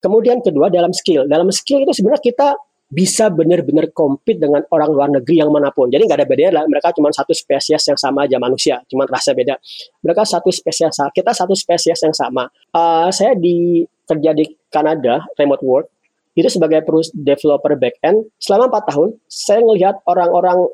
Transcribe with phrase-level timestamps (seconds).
[0.00, 1.28] Kemudian kedua dalam skill.
[1.28, 2.48] Dalam skill itu sebenarnya kita
[2.90, 5.86] bisa benar-benar compete dengan orang luar negeri yang mana pun.
[5.86, 6.64] Jadi nggak ada bedanya lah.
[6.66, 9.54] Mereka cuma satu spesies yang sama aja manusia, cuma rasa beda.
[10.02, 12.50] Mereka satu spesies, kita satu spesies yang sama.
[12.74, 15.86] Uh, saya di kerja di Kanada, remote work,
[16.34, 19.08] itu sebagai perusahaan developer backend selama empat tahun.
[19.30, 20.66] Saya melihat orang-orang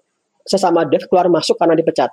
[0.49, 2.09] sesama dev keluar masuk karena dipecat.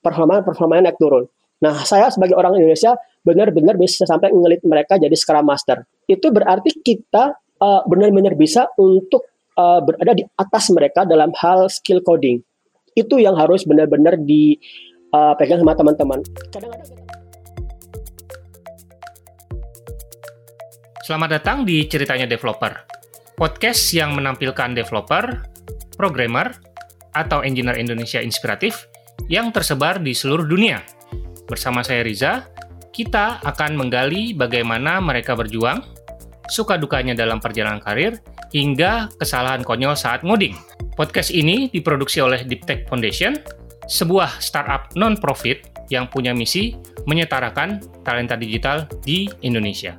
[0.00, 1.28] Performa performanya naik turun.
[1.60, 5.88] Nah, saya sebagai orang Indonesia benar-benar bisa sampai ngelit mereka jadi Scrum Master.
[6.04, 9.24] Itu berarti kita uh, benar-benar bisa untuk
[9.56, 12.44] uh, berada di atas mereka dalam hal skill coding.
[12.92, 16.20] Itu yang harus benar-benar dipegang uh, sama teman-teman.
[21.04, 22.80] Selamat datang di Ceritanya Developer,
[23.36, 25.44] podcast yang menampilkan developer,
[26.00, 26.48] programmer,
[27.12, 28.88] atau engineer Indonesia inspiratif
[29.28, 30.80] yang tersebar di seluruh dunia.
[31.44, 32.48] Bersama saya Riza,
[32.94, 35.82] kita akan menggali bagaimana mereka berjuang,
[36.46, 38.22] suka dukanya dalam perjalanan karir,
[38.54, 40.54] hingga kesalahan konyol saat ngoding.
[40.94, 43.34] Podcast ini diproduksi oleh Deep Tech Foundation,
[43.90, 46.78] sebuah startup non-profit yang punya misi
[47.10, 49.98] menyetarakan talenta digital di Indonesia.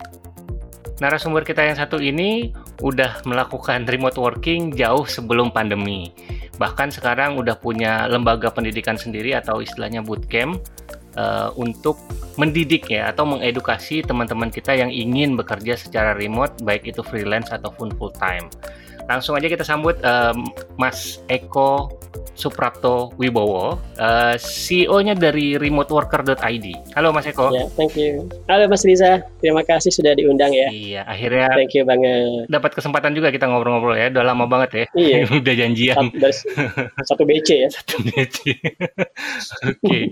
[1.03, 6.15] Narasumber kita yang satu ini udah melakukan remote working jauh sebelum pandemi.
[6.55, 10.63] Bahkan sekarang udah punya lembaga pendidikan sendiri atau istilahnya bootcamp
[11.15, 11.99] uh, untuk
[12.35, 17.91] mendidik ya atau mengedukasi teman-teman kita yang ingin bekerja secara remote baik itu freelance ataupun
[17.95, 18.47] full time.
[19.05, 20.49] Langsung aja kita sambut um,
[20.81, 21.93] Mas Eko
[22.35, 26.67] Suprapto Wibowo, uh, CEO-nya dari remoteworker.id.
[26.91, 27.47] Halo Mas Eko.
[27.55, 28.27] Ya, thank you.
[28.51, 30.67] Halo Mas Riza, terima kasih sudah diundang ya.
[30.67, 31.47] Iya, akhirnya.
[31.55, 32.51] Thank you banget.
[32.51, 34.85] Dapat kesempatan juga kita ngobrol-ngobrol ya, udah lama banget ya.
[34.99, 35.17] Iya.
[35.41, 35.95] udah janjian.
[35.95, 36.35] Satu, dari,
[37.07, 37.69] satu BC ya.
[37.79, 38.37] Satu BC.
[38.51, 39.79] Oke.
[39.79, 40.03] okay.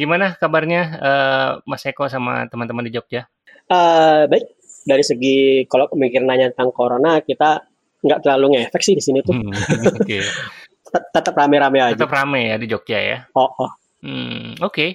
[0.00, 3.28] Gimana kabarnya uh, Mas Eko sama teman-teman di Jogja?
[3.68, 4.48] Uh, baik.
[4.80, 7.60] Dari segi kalau mikir nanya tentang corona, kita
[8.00, 9.36] nggak terlalu ngefek sih di sini tuh.
[9.36, 9.52] Hmm,
[10.00, 10.24] okay.
[11.14, 12.00] Tetap rame-rame aja.
[12.00, 13.18] Tetap rame ya di Jogja ya.
[13.36, 13.70] Oh, oh.
[14.00, 14.72] Hmm, Oke.
[14.72, 14.90] Okay.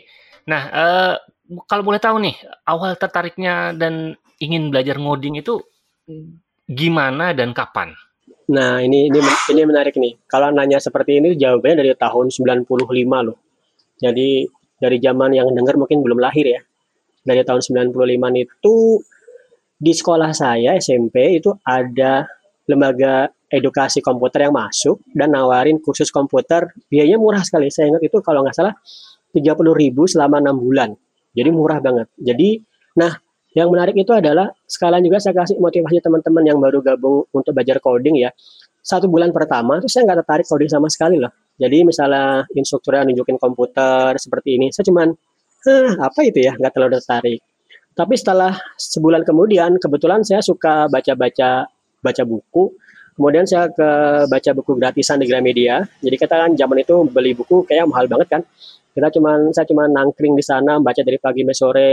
[0.50, 1.14] Nah, uh,
[1.70, 2.34] kalau boleh tahu nih,
[2.66, 5.62] awal tertariknya dan ingin belajar ngoding itu
[6.66, 7.94] gimana dan kapan?
[8.50, 9.20] Nah, ini ini
[9.54, 10.18] ini menarik nih.
[10.26, 12.66] Kalau nanya seperti ini jawabannya dari tahun 95
[13.26, 13.38] loh.
[14.02, 14.50] Jadi
[14.80, 16.62] dari zaman yang dengar mungkin belum lahir ya.
[17.26, 17.96] Dari tahun 95
[18.38, 18.76] itu
[19.76, 22.24] di sekolah saya SMP itu ada
[22.66, 27.70] lembaga edukasi komputer yang masuk dan nawarin kursus komputer biayanya murah sekali.
[27.70, 28.76] Saya ingat itu kalau nggak salah
[29.34, 29.42] 30
[29.76, 30.90] ribu selama enam bulan.
[31.36, 32.08] Jadi murah banget.
[32.16, 32.64] Jadi,
[32.96, 33.12] nah
[33.56, 37.80] yang menarik itu adalah sekalian juga saya kasih motivasi teman-teman yang baru gabung untuk belajar
[37.80, 38.30] coding ya.
[38.84, 41.32] Satu bulan pertama itu saya nggak tertarik coding sama sekali loh.
[41.56, 45.16] Jadi misalnya instrukturnya nunjukin komputer seperti ini, saya cuman,
[45.66, 47.40] Hah, apa itu ya, nggak terlalu tertarik.
[47.96, 51.66] Tapi setelah sebulan kemudian, kebetulan saya suka baca-baca
[52.04, 52.76] baca buku.
[53.16, 53.90] Kemudian saya ke
[54.28, 55.88] baca buku gratisan di Gramedia.
[56.04, 58.42] Jadi kita kan zaman itu beli buku kayak mahal banget kan.
[58.92, 61.90] Kita cuman saya cuma nangkring di sana baca dari pagi sampai sore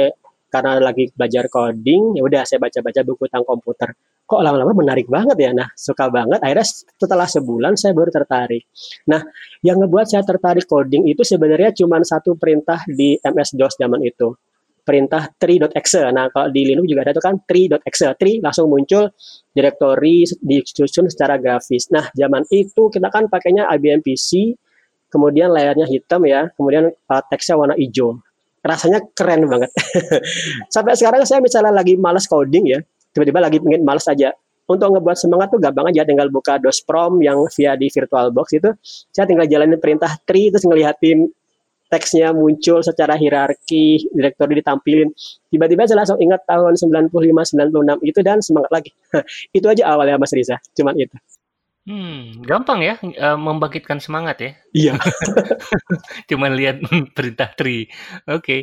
[0.53, 2.21] karena lagi belajar coding.
[2.21, 3.97] Ya udah saya baca-baca buku tentang komputer
[4.33, 5.51] kok lama-lama menarik banget ya.
[5.53, 6.41] Nah, suka banget.
[6.41, 6.65] Akhirnya
[6.97, 8.65] setelah sebulan saya baru tertarik.
[9.05, 9.21] Nah,
[9.61, 14.33] yang ngebuat saya tertarik coding itu sebenarnya cuma satu perintah di MS-DOS zaman itu.
[14.83, 16.09] Perintah tree.exe.
[16.11, 18.09] Nah, kalau di Linux juga ada itu kan tree.exe.
[18.17, 19.13] Tree langsung muncul
[19.53, 21.93] direktori disusun secara grafis.
[21.93, 24.57] Nah, zaman itu kita kan pakainya IBM PC,
[25.13, 28.17] kemudian layarnya hitam ya, kemudian uh, teksnya warna hijau
[28.63, 29.71] rasanya keren banget.
[30.75, 32.79] Sampai sekarang saya misalnya lagi malas coding ya,
[33.13, 34.33] tiba-tiba lagi pengen males aja.
[34.63, 38.71] Untuk ngebuat semangat tuh gampang aja tinggal buka DOSPROM yang via di VirtualBox itu.
[39.11, 41.29] Saya tinggal jalanin perintah tree terus ngelihatin
[41.93, 45.13] teksnya muncul secara hierarki direktori ditampilin.
[45.53, 48.91] Tiba-tiba saya langsung ingat tahun 95 96 itu dan semangat lagi.
[49.59, 50.57] Itu aja awalnya Mas Riza.
[50.73, 51.13] Cuman itu
[51.83, 54.53] Hmm, gampang ya uh, membangkitkan semangat ya.
[54.71, 54.95] Iya.
[56.31, 56.79] Cuman lihat
[57.17, 57.91] perintah tree.
[58.31, 58.39] Oke.
[58.39, 58.61] Okay.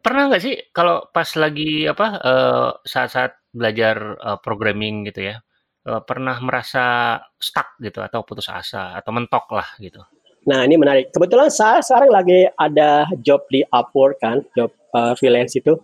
[0.00, 5.36] Pernah nggak sih kalau pas lagi apa uh, saat-saat belajar uh, programming gitu ya,
[5.84, 10.00] uh, pernah merasa stuck gitu atau putus asa atau mentok lah gitu?
[10.48, 11.12] Nah ini menarik.
[11.12, 15.76] Kebetulan saya sekarang lagi ada job di Upwork kan, job uh, freelance itu.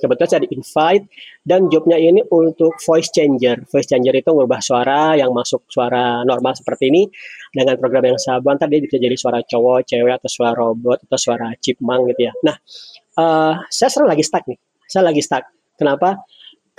[0.00, 1.04] Kebetulan saya di invite
[1.44, 3.64] dan jobnya ini untuk voice changer.
[3.68, 7.02] Voice changer itu mengubah suara yang masuk suara normal seperti ini
[7.52, 8.56] dengan program yang sama.
[8.56, 12.32] Tadi bisa jadi suara cowok, cewek atau suara robot atau suara chipmunk gitu ya.
[12.44, 12.56] Nah,
[13.20, 14.58] uh, saya sekarang lagi stuck nih.
[14.88, 15.44] Saya lagi stuck.
[15.76, 16.20] Kenapa?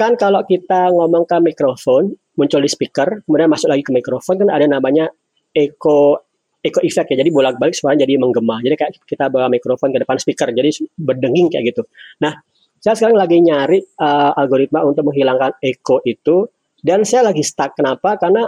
[0.02, 4.50] kan kalau kita ngomong ke mikrofon muncul di speaker kemudian masuk lagi ke mikrofon kan
[4.50, 5.14] ada namanya
[5.54, 6.26] echo
[6.62, 10.18] echo effect ya jadi bolak-balik suara jadi menggema jadi kayak kita bawa mikrofon ke depan
[10.22, 11.84] speaker jadi berdenging kayak gitu
[12.22, 12.38] nah
[12.82, 16.50] Saya sekarang lagi nyari uh, algoritma untuk menghilangkan echo itu
[16.82, 17.78] dan saya lagi stuck.
[17.78, 18.18] Kenapa?
[18.18, 18.42] Karena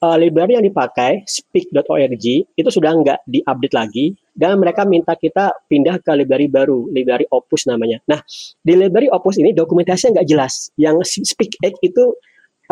[0.00, 6.00] uh, library yang dipakai speak.org itu sudah nggak diupdate lagi dan mereka minta kita pindah
[6.00, 8.00] ke library baru, library Opus namanya.
[8.08, 8.24] Nah,
[8.64, 10.72] di library Opus ini dokumentasinya nggak jelas.
[10.80, 12.04] Yang Speak itu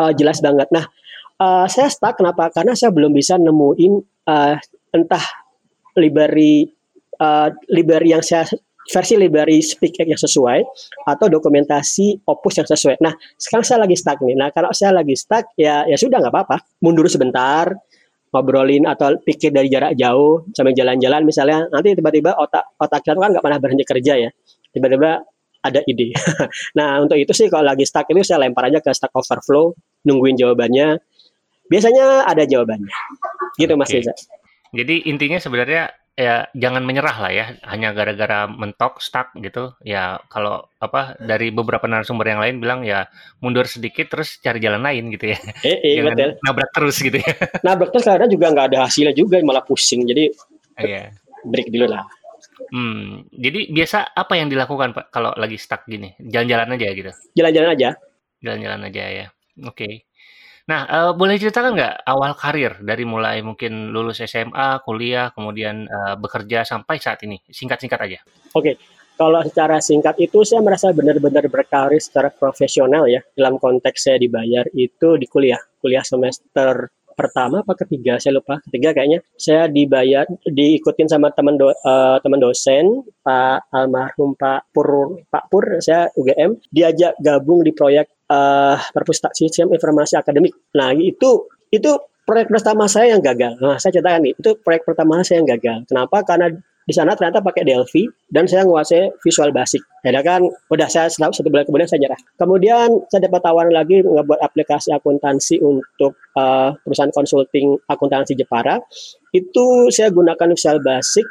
[0.01, 0.65] uh, jelas banget.
[0.73, 0.89] Nah,
[1.37, 2.49] uh, saya stuck kenapa?
[2.49, 3.93] Karena saya belum bisa nemuin
[4.25, 4.57] uh,
[4.93, 5.25] entah
[5.97, 6.69] library
[7.17, 8.45] uh, library yang saya
[8.91, 10.59] versi library Speak yang sesuai
[11.07, 12.99] atau dokumentasi Opus yang sesuai.
[12.99, 14.35] Nah, sekarang saya lagi stuck nih.
[14.35, 16.57] Nah, kalau saya lagi stuck ya ya sudah nggak apa-apa.
[16.83, 17.71] Mundur sebentar,
[18.35, 21.23] ngobrolin atau pikir dari jarak jauh sambil jalan-jalan.
[21.23, 24.29] Misalnya nanti tiba-tiba otak otak kita kan nggak pernah berhenti kerja ya.
[24.73, 25.23] Tiba-tiba
[25.63, 26.11] ada ide.
[26.77, 29.71] Nah untuk itu sih kalau lagi stuck itu saya lempar aja ke Stack Overflow
[30.03, 30.99] nungguin jawabannya.
[31.71, 32.91] Biasanya ada jawabannya.
[33.55, 34.11] Gitu Mas Riza
[34.73, 37.45] jadi intinya sebenarnya ya jangan menyerah lah ya.
[37.61, 43.05] Hanya gara-gara mentok stuck gitu ya kalau apa dari beberapa narasumber yang lain bilang ya
[43.37, 45.37] mundur sedikit terus cari jalan lain gitu ya.
[45.61, 46.31] Eh, eh, jangan betul.
[46.41, 47.33] nabrak terus gitu ya.
[47.61, 50.09] Nabrak terus karena juga nggak ada hasilnya juga malah pusing.
[50.09, 50.33] Jadi
[50.81, 51.13] iya.
[51.45, 52.05] break dulu lah.
[52.73, 56.17] Hmm jadi biasa apa yang dilakukan pak kalau lagi stuck gini?
[56.17, 57.11] Jalan-jalan aja gitu?
[57.37, 57.89] Jalan-jalan aja.
[58.41, 59.25] Jalan-jalan aja ya.
[59.69, 59.69] Oke.
[59.69, 59.93] okay.
[60.63, 66.15] Nah, uh, boleh ceritakan nggak awal karir dari mulai mungkin lulus SMA, kuliah, kemudian uh,
[66.15, 67.35] bekerja sampai saat ini?
[67.51, 68.19] Singkat-singkat aja.
[68.55, 68.79] Oke,
[69.19, 73.19] kalau secara singkat itu saya merasa benar-benar berkarir secara profesional ya.
[73.35, 78.91] Dalam konteks saya dibayar itu di kuliah, kuliah semester pertama apa ketiga saya lupa ketiga
[78.91, 85.47] kayaknya saya dibayar diikutin sama teman do, uh, teman dosen Pak almarhum Pak Pur Pak
[85.47, 90.53] Pur saya UGM diajak gabung di proyek uh, perpustakaan sistem informasi akademik.
[90.75, 91.91] Nah itu itu
[92.23, 93.59] proyek pertama saya yang gagal.
[93.59, 95.77] Nah saya ceritakan nih itu proyek pertama saya yang gagal.
[95.87, 96.17] Kenapa?
[96.23, 96.47] Karena
[96.83, 99.79] di sana ternyata pakai Delphi dan saya menguasai Visual Basic.
[100.03, 102.19] Ya kan, udah saya satu bulan kemudian saya nyerah.
[102.35, 108.83] Kemudian saya dapat tawaran lagi ngebuat aplikasi akuntansi untuk uh, perusahaan konsulting akuntansi Jepara.
[109.31, 111.23] Itu saya gunakan Visual Basic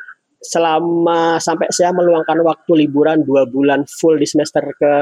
[0.43, 4.93] selama sampai saya meluangkan waktu liburan dua bulan full di semester ke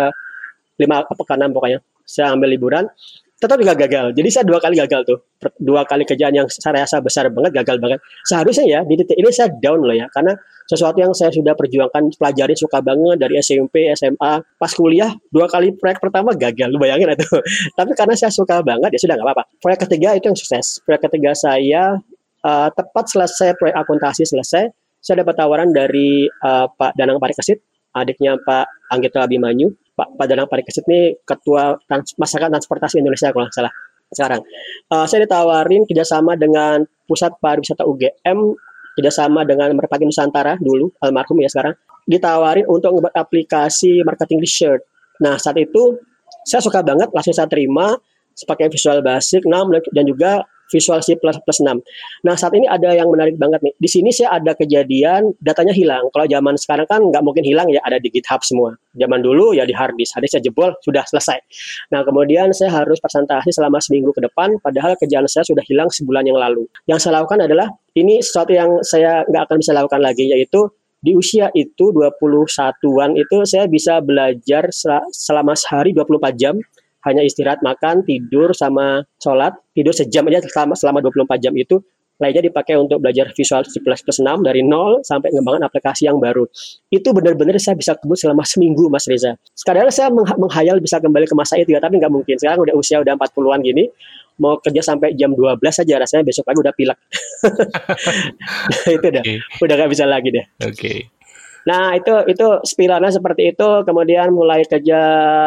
[0.77, 2.85] lima apa ke pokoknya saya ambil liburan
[3.41, 4.13] tetap juga gagal.
[4.13, 5.19] Jadi saya dua kali gagal tuh.
[5.57, 7.99] Dua kali kerjaan yang saya rasa besar banget, gagal banget.
[8.29, 10.05] Seharusnya ya, di titik ini saya down loh ya.
[10.13, 10.37] Karena
[10.69, 14.45] sesuatu yang saya sudah perjuangkan, pelajari suka banget dari SMP, SMA.
[14.61, 16.69] Pas kuliah, dua kali proyek pertama gagal.
[16.69, 17.25] Lu bayangin itu.
[17.81, 19.45] Tapi karena saya suka banget, ya sudah nggak apa-apa.
[19.57, 20.85] Proyek ketiga itu yang sukses.
[20.85, 21.97] Proyek ketiga saya,
[22.45, 24.69] uh, tepat selesai proyek akuntansi selesai,
[25.01, 27.65] saya dapat tawaran dari uh, Pak Danang Parikesit,
[27.95, 33.57] adiknya Pak Anggito Abimanyu Pak Pak Parikesit ini ketua trans, masyarakat transportasi Indonesia kalau nggak
[33.57, 33.73] salah
[34.11, 34.43] sekarang.
[34.91, 38.39] Uh, saya ditawarin kerjasama dengan pusat pariwisata UGM,
[38.99, 41.77] kerjasama dengan Merpati Nusantara dulu almarhum ya sekarang,
[42.09, 44.83] ditawarin untuk membuat aplikasi marketing research.
[45.23, 46.01] Nah saat itu
[46.43, 47.95] saya suka banget, langsung saya terima
[48.33, 50.33] sebagai Visual Basic 6 dan juga
[50.71, 51.61] Visual C++ 6.
[52.23, 53.75] Nah, saat ini ada yang menarik banget nih.
[53.77, 56.07] Di sini saya ada kejadian datanya hilang.
[56.15, 58.79] Kalau zaman sekarang kan nggak mungkin hilang ya, ada di GitHub semua.
[58.95, 60.15] Zaman dulu ya di hard disk.
[60.15, 61.43] Hard saya jebol, sudah selesai.
[61.91, 66.23] Nah, kemudian saya harus presentasi selama seminggu ke depan, padahal kerjaan saya sudah hilang sebulan
[66.25, 66.65] yang lalu.
[66.87, 67.69] Yang saya lakukan adalah,
[67.99, 70.71] ini sesuatu yang saya nggak akan bisa lakukan lagi, yaitu
[71.01, 74.69] di usia itu 21-an itu saya bisa belajar
[75.09, 76.61] selama sehari 24 jam
[77.07, 81.81] hanya istirahat makan tidur sama sholat tidur sejam aja selama selama 24 jam itu
[82.21, 86.45] lainnya dipakai untuk belajar Visual C++ 6 dari nol sampai mengembangkan aplikasi yang baru.
[86.93, 89.41] Itu benar-benar saya bisa kebut selama seminggu, Mas Reza.
[89.57, 92.37] Sekarang saya meng menghayal bisa kembali ke masa itu ya, tapi nggak mungkin.
[92.37, 93.89] Sekarang udah usia udah 40-an gini,
[94.37, 96.99] mau kerja sampai jam 12 saja rasanya besok pagi udah pilek.
[99.01, 99.23] itu dah.
[99.25, 99.39] Okay.
[99.65, 100.45] Udah nggak bisa lagi deh.
[100.61, 100.77] Oke.
[100.77, 100.99] Okay.
[101.69, 103.69] Nah itu itu spiralnya seperti itu.
[103.85, 105.01] Kemudian mulai kerja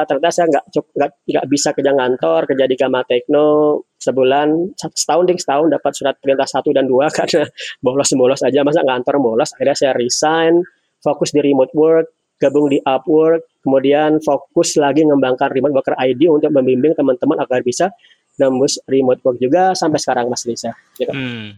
[0.06, 5.40] ternyata saya nggak nggak nggak bisa kerja ngantor, kerja di Gama Tekno sebulan setahun ding
[5.40, 7.48] setahun dapat surat perintah satu dan dua karena
[7.80, 9.56] bolos bolos aja masa ngantor bolos.
[9.58, 10.62] Akhirnya saya resign,
[11.02, 16.52] fokus di remote work, gabung di Upwork, kemudian fokus lagi mengembangkan remote worker ID untuk
[16.52, 17.96] membimbing teman-teman agar bisa
[18.36, 20.76] nembus remote work juga sampai sekarang Mas Lisa.
[21.00, 21.10] Gitu.
[21.10, 21.56] Hmm.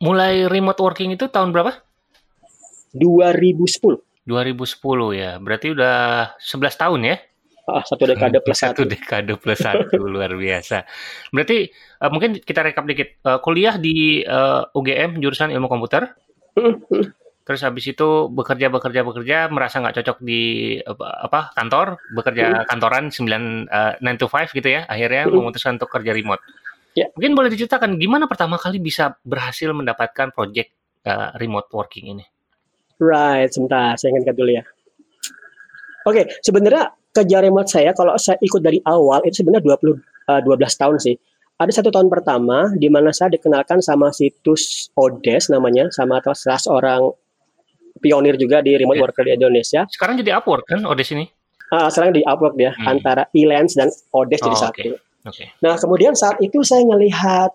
[0.00, 1.83] Mulai remote working itu tahun berapa?
[2.94, 4.00] 2010.
[4.24, 7.16] 2010 ya, berarti udah 11 tahun ya?
[7.64, 8.84] Ah, satu dekade plus satu.
[8.84, 10.84] Satu dekade plus satu, luar biasa.
[11.32, 11.72] Berarti
[12.04, 13.24] uh, mungkin kita rekap dikit.
[13.24, 16.12] Uh, kuliah di uh, eh, UGM jurusan ilmu komputer.
[17.44, 23.12] Terus habis itu bekerja bekerja bekerja merasa nggak cocok di apa, apa kantor bekerja kantoran
[23.12, 26.40] 9 uh, 9 to 5 gitu ya akhirnya memutuskan untuk kerja remote.
[26.96, 27.12] Yeah.
[27.12, 30.72] Mungkin boleh diceritakan gimana pertama kali bisa berhasil mendapatkan project
[31.04, 32.24] uh, remote working ini?
[33.04, 34.64] Right, sebentar, saya ingatkan dulu ya.
[36.08, 40.80] Oke, sebenarnya kerja remote saya kalau saya ikut dari awal itu sebenarnya 20 uh, 12
[40.80, 41.16] tahun sih.
[41.54, 47.00] Ada satu tahun pertama di mana saya dikenalkan sama situs Odes namanya sama salah seorang
[48.02, 49.04] pionir juga di remote yeah.
[49.06, 49.80] worker di Indonesia.
[49.86, 51.30] Sekarang jadi Upwork kan Odes ini?
[51.70, 52.90] Uh, sekarang di Upwork dia hmm.
[52.90, 54.74] antara Elance dan Odes oh, jadi satu.
[54.74, 54.98] Okay.
[55.24, 55.46] Okay.
[55.62, 57.54] Nah kemudian saat itu saya ngelihat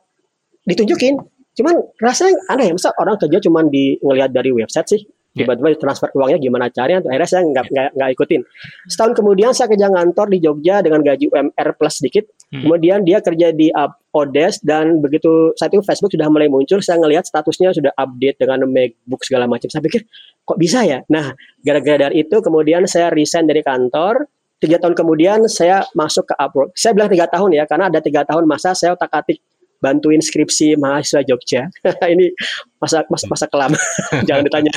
[0.65, 1.21] ditunjukin,
[1.53, 5.01] cuman rasanya aneh ya, masa orang kerja cuman di ngelihat dari website sih.
[5.37, 7.89] Tiba-tiba transfer uangnya gimana caranya akhirnya saya nggak yeah.
[7.93, 8.41] nggak ikutin.
[8.89, 12.25] Setahun kemudian saya kerja ngantor di Jogja dengan gaji UMR plus sedikit.
[12.49, 12.65] Hmm.
[12.65, 16.97] kemudian dia kerja di uh, Odes dan begitu saat itu Facebook sudah mulai muncul saya
[16.97, 19.69] ngelihat statusnya sudah update dengan MacBook segala macam.
[19.69, 20.09] Saya pikir
[20.41, 21.05] kok bisa ya?
[21.13, 24.25] Nah gara-gara dari itu kemudian saya resign dari kantor.
[24.59, 26.75] Tiga tahun kemudian saya masuk ke Upwork.
[26.75, 29.39] Saya bilang tiga tahun ya karena ada tiga tahun masa saya otak atik
[29.79, 31.71] bantuin skripsi mahasiswa Jogja.
[32.13, 32.31] ini
[32.79, 33.71] masa masa, masa kelam,
[34.27, 34.71] jangan ditanya.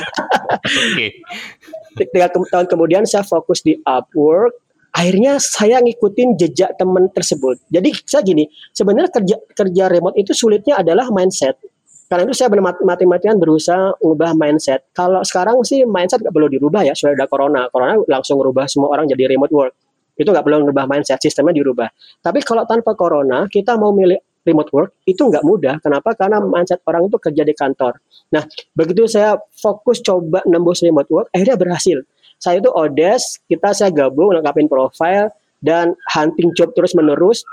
[1.93, 4.59] Tiga ke tahun kemudian saya fokus di Upwork.
[4.93, 7.57] Akhirnya saya ngikutin jejak teman tersebut.
[7.73, 8.45] Jadi saya gini,
[8.77, 11.57] sebenarnya kerja kerja remote itu sulitnya adalah mindset.
[12.05, 12.53] Karena itu saya
[12.85, 14.85] mati-matian berusaha mengubah mindset.
[14.93, 17.65] Kalau sekarang sih mindset nggak perlu dirubah ya, sudah ada corona.
[17.73, 19.73] Corona langsung merubah semua orang jadi remote work.
[20.13, 21.89] Itu nggak perlu merubah mindset, sistemnya dirubah.
[22.21, 25.75] Tapi kalau tanpa corona, kita mau milih remote work itu nggak mudah.
[25.79, 26.13] Kenapa?
[26.15, 27.99] Karena mindset orang itu kerja di kantor.
[28.31, 28.43] Nah,
[28.75, 31.97] begitu saya fokus coba nembus remote work, akhirnya berhasil.
[32.37, 35.31] Saya itu Odes, kita saya gabung lengkapin profile
[35.63, 37.47] dan hunting job terus menerus.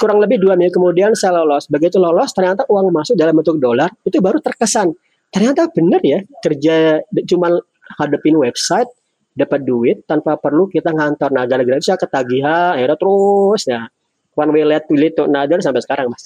[0.00, 1.68] Kurang lebih dua minggu kemudian saya lolos.
[1.68, 3.92] Begitu lolos, ternyata uang masuk dalam bentuk dolar.
[4.08, 4.96] Itu baru terkesan.
[5.28, 7.60] Ternyata benar ya kerja cuma
[8.00, 8.88] hadapin website
[9.36, 11.28] dapat duit tanpa perlu kita ngantor.
[11.32, 13.80] Nah, gara-gara itu saya ketagihan, akhirnya terus ya
[14.34, 16.24] one way led to lead to another sampai sekarang mas.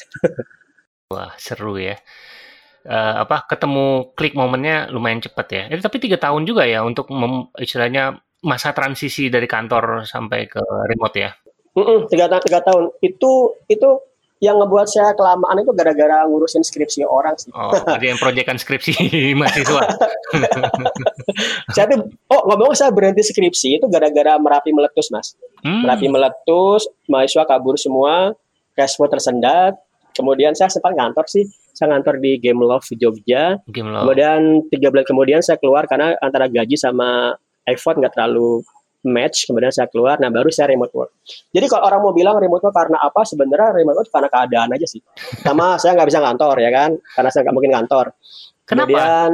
[1.12, 1.98] Wah seru ya.
[2.86, 5.62] Uh, apa ketemu klik momennya lumayan cepet ya.
[5.70, 10.62] Eh, tapi tiga tahun juga ya untuk mem, istilahnya masa transisi dari kantor sampai ke
[10.62, 11.30] remote ya.
[11.74, 13.88] Mm -mm, tiga, tiga tahun itu itu
[14.44, 17.48] yang ngebuat saya kelamaan itu gara-gara ngurusin skripsi orang sih.
[17.56, 18.92] Oh, ada yang proyekan skripsi
[19.40, 19.82] mahasiswa.
[21.74, 25.32] saya tuh, oh ngomong saya berhenti skripsi itu gara-gara merapi meletus mas.
[25.64, 25.88] Hmm.
[25.88, 28.36] Merapi meletus, mahasiswa kabur semua,
[28.76, 29.80] cash flow tersendat.
[30.12, 33.60] Kemudian saya sempat ngantor sih, saya ngantor di Game Love Jogja.
[33.72, 34.04] Game Love.
[34.04, 38.60] Kemudian tiga bulan kemudian saya keluar karena antara gaji sama effort nggak terlalu
[39.06, 41.10] match, kemudian saya keluar, nah baru saya remote work.
[41.54, 44.86] Jadi kalau orang mau bilang remote work karena apa, sebenarnya remote work karena keadaan aja
[44.86, 45.00] sih.
[45.40, 48.06] Sama saya nggak bisa kantor ya kan, karena saya nggak mungkin kantor.
[48.66, 48.90] Kenapa?
[48.90, 49.30] Kemudian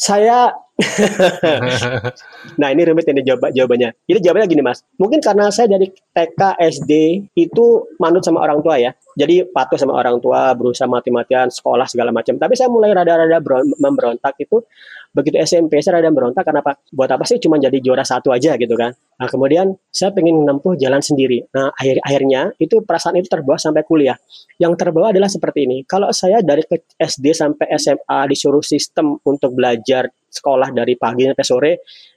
[0.00, 0.56] saya
[2.60, 3.92] nah ini rumit ini jawab jawabannya.
[4.08, 6.92] Jadi jawabannya gini mas, mungkin karena saya dari TK SD
[7.36, 7.66] itu
[8.00, 8.96] manut sama orang tua ya.
[9.12, 12.40] Jadi patuh sama orang tua, berusaha mati-matian, sekolah segala macam.
[12.40, 13.44] Tapi saya mulai rada-rada
[13.76, 14.64] memberontak itu
[15.10, 16.78] begitu SMP saya rada berontak karena apa?
[16.94, 18.94] Buat apa sih cuma jadi juara satu aja gitu kan?
[18.94, 21.44] Nah kemudian saya pengen menempuh jalan sendiri.
[21.50, 24.16] Nah akhir akhirnya itu perasaan itu terbawa sampai kuliah.
[24.56, 25.82] Yang terbawa adalah seperti ini.
[25.84, 26.62] Kalau saya dari
[26.96, 31.72] SD sampai SMA disuruh sistem untuk belajar sekolah dari pagi sampai sore,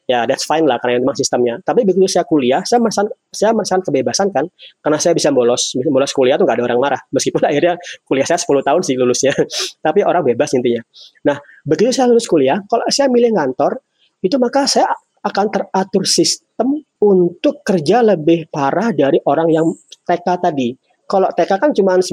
[0.10, 1.60] ya that's fine lah karena memang sistemnya.
[1.64, 4.46] Tapi begitu saya kuliah, saya merasakan saya merasakan kebebasan kan,
[4.84, 7.02] karena saya bisa bolos, bolos kuliah tuh nggak ada orang marah.
[7.16, 9.34] Meskipun akhirnya kuliah saya 10 tahun sih lulusnya,
[9.86, 10.82] tapi orang bebas intinya.
[11.28, 13.80] Nah, begitu saya lulus kuliah, kalau saya milih ngantor,
[14.24, 14.88] itu maka saya
[15.24, 19.68] akan teratur sistem untuk kerja lebih parah dari orang yang
[20.04, 20.76] TK tadi.
[21.08, 22.12] Kalau TK kan cuma 9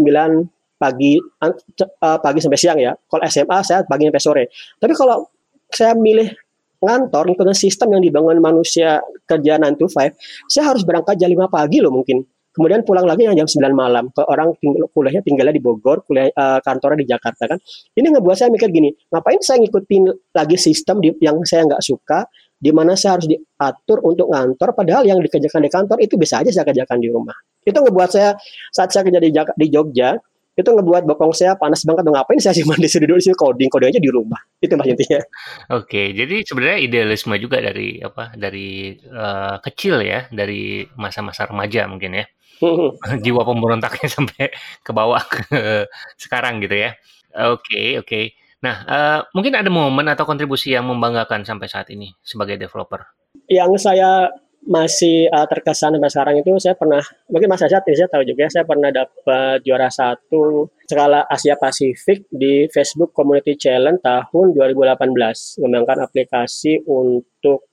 [0.81, 2.95] pagi uh, pagi sampai siang ya.
[2.95, 4.45] Kalau SMA saya pagi sampai sore.
[4.79, 5.27] Tapi kalau
[5.71, 6.33] saya milih
[6.81, 10.17] ngantor ngikutin sistem yang dibangun manusia kerja 9 to 5,
[10.49, 12.25] saya harus berangkat jam 5 pagi loh mungkin.
[12.51, 14.11] Kemudian pulang lagi yang jam 9 malam.
[14.11, 17.59] Ke orang tinggal, kuliahnya tinggalnya di Bogor, kuliah uh, kantornya di Jakarta kan.
[17.95, 22.27] Ini ngebuat saya mikir gini, ngapain saya ngikutin lagi sistem di, yang saya nggak suka,
[22.59, 26.51] di mana saya harus diatur untuk ngantor, padahal yang dikerjakan di kantor itu bisa aja
[26.51, 27.39] saya kerjakan di rumah.
[27.63, 28.35] Itu ngebuat saya
[28.75, 30.19] saat saya kerja di, di Jogja,
[30.61, 32.05] itu ngebuat bokong saya panas banget.
[32.05, 33.69] Tuh ngapain saya simpan di studio di sini coding.
[33.73, 34.41] Coding aja di rumah.
[34.65, 35.25] Itu mas intinya
[35.73, 40.29] oke jadi sebenarnya idealisme juga dari apa dari uh, kecil ya.
[40.29, 42.25] Dari masa-masa remaja mungkin ya.
[43.25, 44.53] Jiwa pemberontaknya sampai
[44.85, 45.89] ke bawah ke
[46.21, 46.93] sekarang gitu ya.
[47.35, 48.07] Oke okay, oke.
[48.07, 48.25] Okay.
[48.61, 53.09] nah uh, mungkin ada momen atau kontribusi yang membanggakan sampai saat ini sebagai developer?
[53.49, 54.29] Yang saya
[54.61, 57.01] masih uh, terkesan sampai sekarang itu saya pernah
[57.33, 62.69] mungkin Mas Asyad saya tahu juga saya pernah dapat juara satu skala Asia Pasifik di
[62.69, 67.73] Facebook Community Challenge tahun 2018 mengembangkan aplikasi untuk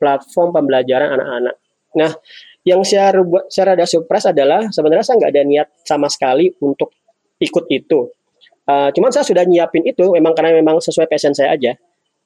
[0.00, 1.54] platform pembelajaran anak-anak.
[2.00, 2.10] Nah,
[2.64, 6.96] yang saya buat saya rada surprise adalah sebenarnya saya nggak ada niat sama sekali untuk
[7.38, 8.08] ikut itu.
[8.62, 11.76] Uh, cuman saya sudah nyiapin itu memang karena memang sesuai passion saya aja.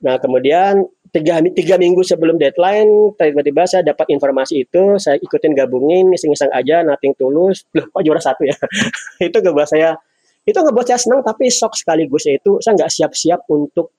[0.06, 6.14] Nah kemudian tiga, tiga minggu sebelum deadline tiba-tiba saya dapat informasi itu saya ikutin gabungin
[6.14, 7.66] iseng-iseng aja nothing tulus.
[7.74, 8.54] Loh kok juara satu ya?
[9.26, 9.98] Itu ngebuat saya
[10.46, 13.90] itu ngebuat saya senang tapi shock sekaligus itu saya nggak siap-siap untuk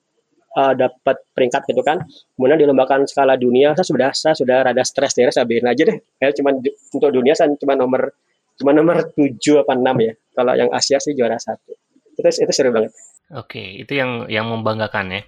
[0.56, 2.00] uh, dapat peringkat gitu kan.
[2.40, 6.00] Kemudian dilombakan skala dunia saya sudah saya sudah rada stres deh saya biarin aja deh.
[6.24, 8.16] Ya cuma untuk dunia saya cuma nomor
[8.56, 10.16] cuma nomor tujuh apa enam ya.
[10.16, 11.76] Kalau yang Asia sih juara satu.
[12.16, 12.96] Itu itu seru banget.
[13.36, 15.22] Oke itu yang yang membanggakan ya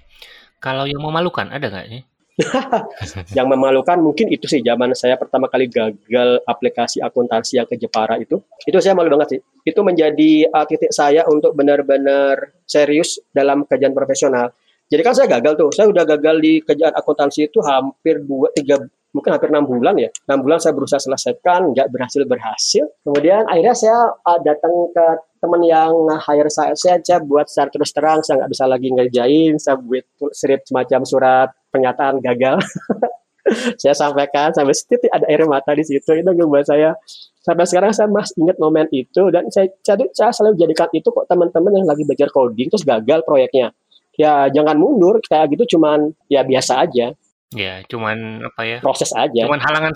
[0.59, 2.03] kalau yang memalukan ada nggak sih?
[3.37, 8.15] yang memalukan mungkin itu sih zaman saya pertama kali gagal aplikasi akuntansi yang ke Jepara
[8.15, 8.39] itu.
[8.63, 9.39] Itu saya malu banget sih.
[9.67, 14.55] Itu menjadi uh, titik saya untuk benar-benar serius dalam kerjaan profesional.
[14.89, 15.69] Jadi kan saya gagal tuh.
[15.75, 18.79] Saya udah gagal di kerjaan akuntansi itu hampir dua tiga
[19.13, 20.09] mungkin hampir enam bulan ya.
[20.29, 22.85] Enam bulan saya berusaha selesaikan, nggak berhasil berhasil.
[23.01, 25.05] Kemudian akhirnya saya uh, datang ke
[25.39, 29.53] teman yang hire saya, saya, saya buat secara terus terang, saya nggak bisa lagi ngerjain,
[29.57, 32.59] saya buat script semacam surat pernyataan gagal.
[33.81, 36.93] saya sampaikan sampai setitik ada air mata di situ itu membuat saya
[37.41, 41.25] sampai sekarang saya masih ingat momen itu dan saya jadi saya selalu jadikan itu kok
[41.25, 43.73] teman-teman yang lagi belajar coding terus gagal proyeknya
[44.19, 47.15] ya jangan mundur kayak gitu cuman ya biasa aja
[47.49, 48.77] Ya, cuman apa ya?
[48.77, 49.41] Proses aja.
[49.49, 49.93] Cuman halangan,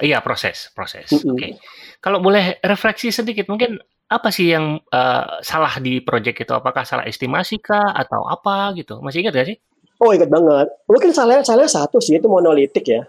[0.00, 1.12] iya proses, proses.
[1.12, 1.32] Mm -hmm.
[1.32, 1.36] Oke.
[1.36, 1.52] Okay.
[2.00, 3.76] Kalau boleh refleksi sedikit, mungkin
[4.08, 6.52] apa sih yang uh, salah di project itu?
[6.56, 9.04] Apakah salah estimasi kah atau apa gitu?
[9.04, 9.58] Masih ingat gak sih?
[10.00, 10.68] Oh ingat banget.
[10.90, 13.04] Mungkin salahnya salah satu sih itu monolitik ya.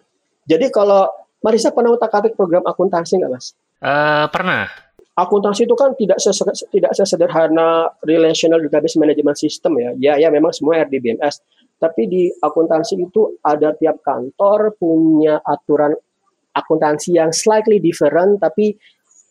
[0.46, 1.10] Jadi kalau
[1.42, 3.54] Marisa pernah utak atik program akuntansi nggak mas?
[3.82, 4.70] Uh, pernah.
[5.16, 6.38] Akuntansi itu kan tidak ses
[6.74, 9.90] tidak sesederhana relational database management system ya.
[9.98, 11.42] Ya ya memang semua RDBMS
[11.78, 15.92] tapi di akuntansi itu ada tiap kantor punya aturan
[16.56, 18.80] akuntansi yang slightly different tapi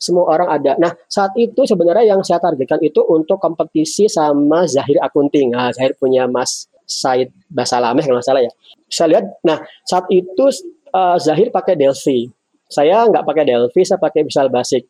[0.05, 0.73] semua orang ada.
[0.77, 5.57] Nah, saat itu sebenarnya yang saya targetkan itu untuk kompetisi sama Zahir Akunting.
[5.57, 8.53] Nah, Zahir punya Mas Said Basalameh kalau salah ya.
[8.93, 10.45] Saya lihat, nah saat itu
[10.93, 12.29] uh, Zahir pakai Delphi.
[12.69, 14.85] Saya nggak pakai Delphi, saya pakai Visual Basic.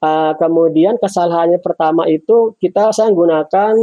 [0.00, 3.76] Uh, kemudian kesalahannya pertama itu kita saya menggunakan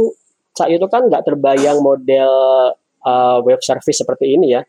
[0.54, 2.30] saat itu kan nggak terbayang model
[3.04, 4.62] uh, web service seperti ini ya.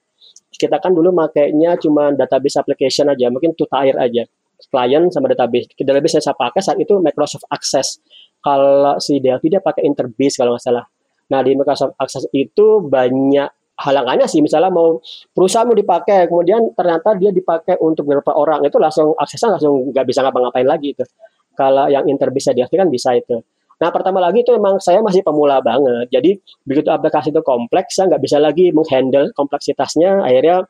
[0.49, 4.27] Kita kan dulu makainya cuma database application aja, mungkin to tier aja.
[4.67, 5.71] Client sama database.
[5.77, 8.03] Database yang saya pakai saat itu Microsoft Access.
[8.43, 10.83] Kalau si Delphi dia pakai Interbase kalau nggak salah.
[11.31, 13.47] Nah di Microsoft Access itu banyak
[13.79, 14.99] halangannya sih misalnya mau
[15.31, 20.03] perusahaan mau dipakai kemudian ternyata dia dipakai untuk beberapa orang itu langsung aksesnya langsung nggak
[20.03, 21.07] bisa ngapa-ngapain lagi itu
[21.55, 23.39] kalau yang interbase dia kan bisa itu
[23.79, 26.11] Nah, pertama lagi itu memang saya masih pemula banget.
[26.11, 26.35] Jadi,
[26.67, 30.19] begitu aplikasi itu kompleks, saya nggak bisa lagi menghandle kompleksitasnya.
[30.27, 30.67] Akhirnya,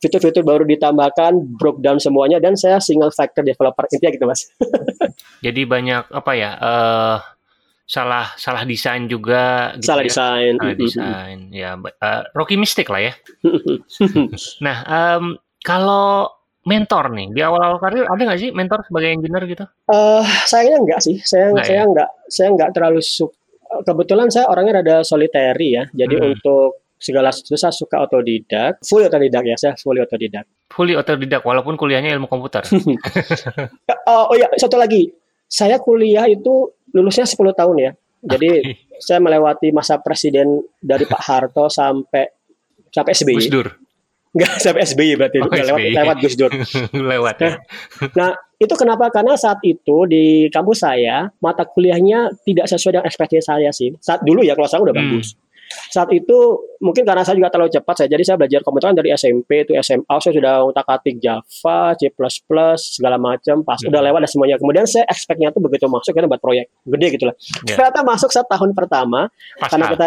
[0.00, 3.84] fitur-fitur baru ditambahkan, broke down semuanya, dan saya single factor developer.
[3.92, 4.48] Intinya gitu, Mas.
[5.46, 7.16] Jadi, banyak apa ya, uh,
[7.84, 9.76] salah salah desain juga.
[9.76, 10.08] Gitu salah ya?
[10.08, 10.52] desain.
[10.56, 11.70] Salah desain, ya.
[11.76, 13.12] Uh, Rocky Mystic lah ya.
[14.64, 19.64] nah, um, kalau mentor nih di awal-awal karir ada nggak sih mentor sebagai engineer gitu?
[19.88, 21.84] Uh, sayangnya enggak sih, saya enggak, saya ya?
[21.86, 23.36] enggak saya enggak terlalu suka.
[23.68, 26.28] Kebetulan saya orangnya rada solitary ya, jadi hmm.
[26.32, 30.44] untuk segala sesuatu saya suka otodidak, full otodidak ya, saya fully otodidak.
[30.72, 32.66] Fully otodidak walaupun kuliahnya ilmu komputer.
[34.10, 35.08] oh, oh ya, satu lagi.
[35.48, 37.92] Saya kuliah itu lulusnya 10 tahun ya.
[38.18, 38.74] Jadi okay.
[39.00, 42.26] saya melewati masa presiden dari Pak Harto sampai
[42.90, 43.48] sampai SBY.
[44.36, 46.52] Enggak sampai SBY berarti oh, lewat lewat Gus Dur.
[47.12, 47.50] lewat ya.
[48.12, 49.08] Nah, itu kenapa?
[49.08, 53.94] Karena saat itu di kampus saya mata kuliahnya tidak sesuai dengan ekspektasi saya sih.
[54.02, 55.02] Saat dulu ya kalau saya udah hmm.
[55.08, 55.38] bagus.
[55.88, 56.38] Saat itu
[56.82, 60.14] mungkin karena saya juga terlalu cepat saya jadi saya belajar komputer dari SMP itu SMA
[60.18, 62.10] saya sudah utak-atik Java, C++
[62.78, 63.90] segala macam pas hmm.
[63.90, 64.56] udah lewat dan semuanya.
[64.58, 67.34] Kemudian saya expectnya tuh begitu masuk kita buat proyek gede gitu lah.
[67.66, 67.76] Yeah.
[67.78, 69.70] Ternyata masuk saat tahun pertama Pascal.
[69.70, 70.06] karena kita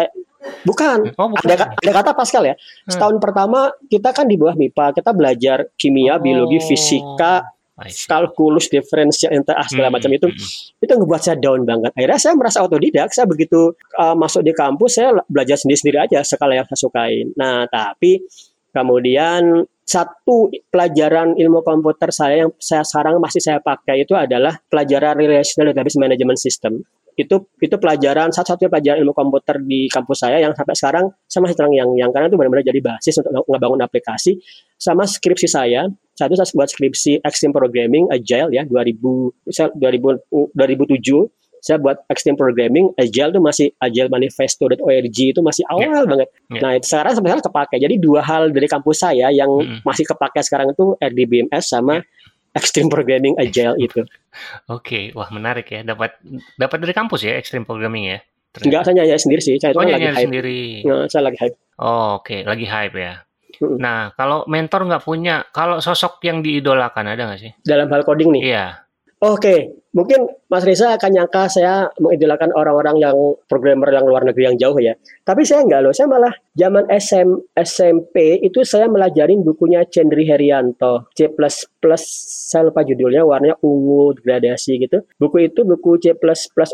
[0.66, 1.14] Bukan.
[1.18, 1.46] Oh, bukan.
[1.46, 2.54] Ada, ada kata Pascal ya.
[2.58, 2.90] Hmm.
[2.90, 6.22] Setahun pertama kita kan di bawah MIPA, kita belajar kimia, oh.
[6.22, 7.46] biologi, fisika,
[8.06, 9.96] kalkulus, diferensial, integrasi segala hmm.
[9.96, 10.26] macam itu.
[10.28, 10.84] Hmm.
[10.84, 11.90] Itu ngebuat saya down banget.
[11.96, 13.10] Akhirnya saya merasa otodidak.
[13.10, 17.32] Saya begitu uh, masuk di kampus, saya belajar sendiri-sendiri aja sekala yang saya sukain.
[17.34, 18.22] Nah, tapi
[18.72, 25.18] kemudian satu pelajaran ilmu komputer saya yang saya sekarang masih saya pakai itu adalah pelajaran
[25.18, 26.80] relational database management system
[27.16, 31.56] itu itu pelajaran satu-satunya pelajaran ilmu komputer di kampus saya yang sampai sekarang saya masih
[31.56, 34.40] terang yang yang karena itu benar-benar jadi basis untuk ngebangun aplikasi
[34.80, 41.78] sama skripsi saya satu saya buat skripsi Extreme Programming Agile ya 2000 2000 2007 saya
[41.78, 46.02] buat Extreme Programming Agile itu masih Agile Manifesto.org itu masih awal yeah.
[46.10, 46.28] banget.
[46.50, 46.58] Yeah.
[46.58, 47.76] Nah, itu sekarang sebenarnya kepake.
[47.78, 49.78] Jadi dua hal dari kampus saya yang mm -hmm.
[49.86, 52.21] masih kepake sekarang itu RDBMS sama yeah
[52.52, 54.04] Extreme Programming Agile itu.
[54.68, 55.80] Oke, wah menarik ya.
[55.82, 56.20] Dapat
[56.56, 58.18] dapat dari kampus ya Extreme Programming ya.
[58.52, 58.68] ternyata.
[58.68, 59.56] Enggak, saya nyanyi sendiri sih.
[59.56, 60.26] Saya Oh, kan lagi nyanyi hype.
[60.28, 60.60] sendiri.
[60.84, 61.56] Nah, saya lagi hype.
[61.80, 63.14] Oh, oke, lagi hype ya.
[63.62, 67.52] Nah, kalau mentor nggak punya, kalau sosok yang diidolakan ada nggak sih?
[67.64, 68.42] Dalam hal coding nih.
[68.52, 68.66] Iya.
[69.24, 73.16] Oke, mungkin Mas Reza akan nyangka saya mengidolakan orang-orang yang
[73.48, 74.92] programmer yang luar negeri yang jauh ya.
[75.24, 81.08] Tapi saya enggak loh, saya malah zaman SM, SMP itu saya melajarin bukunya Cendri Herianto,
[81.16, 85.04] C++, saya lupa judulnya, warnanya ungu, gradasi gitu.
[85.16, 86.12] Buku itu buku C++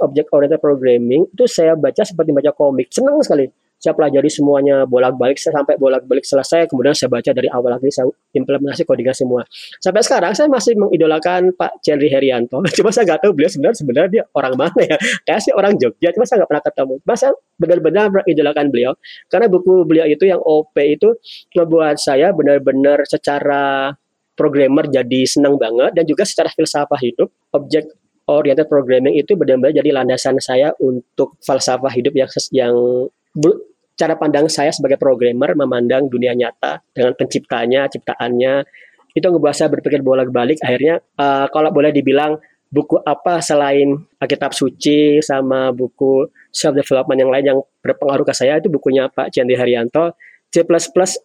[0.03, 3.68] Object Oriented Programming, itu saya baca seperti baca komik, senang sekali.
[3.79, 8.11] Saya pelajari semuanya bolak-balik saya sampai bolak-balik selesai, kemudian saya baca dari awal lagi, saya
[8.35, 9.47] implementasi codingnya semua.
[9.79, 12.59] Sampai sekarang saya masih mengidolakan Pak Cendri Herianto.
[12.77, 14.99] Cuma saya nggak tahu beliau sebenarnya sebenarnya dia orang mana ya.
[15.23, 16.95] Kayak sih orang Jogja, cuma saya nggak pernah ketemu.
[17.07, 18.93] Cuma saya benar-benar mengidolakan beliau
[19.31, 21.15] karena buku beliau itu yang OP itu
[21.55, 23.95] membuat saya benar-benar secara
[24.39, 27.91] programmer jadi senang banget dan juga secara filsafah hidup object
[28.31, 32.75] oriented programming itu benar-benar jadi landasan saya untuk falsafah hidup yang yang
[33.99, 38.63] cara pandang saya sebagai programmer memandang dunia nyata dengan penciptanya, ciptaannya
[39.19, 45.25] itu ngebuat saya berpikir bolak-balik akhirnya eh, kalau boleh dibilang buku apa selain Alkitab Suci
[45.25, 50.15] sama buku self development yang lain yang berpengaruh ke saya itu bukunya Pak Chandri Haryanto
[50.49, 50.65] C++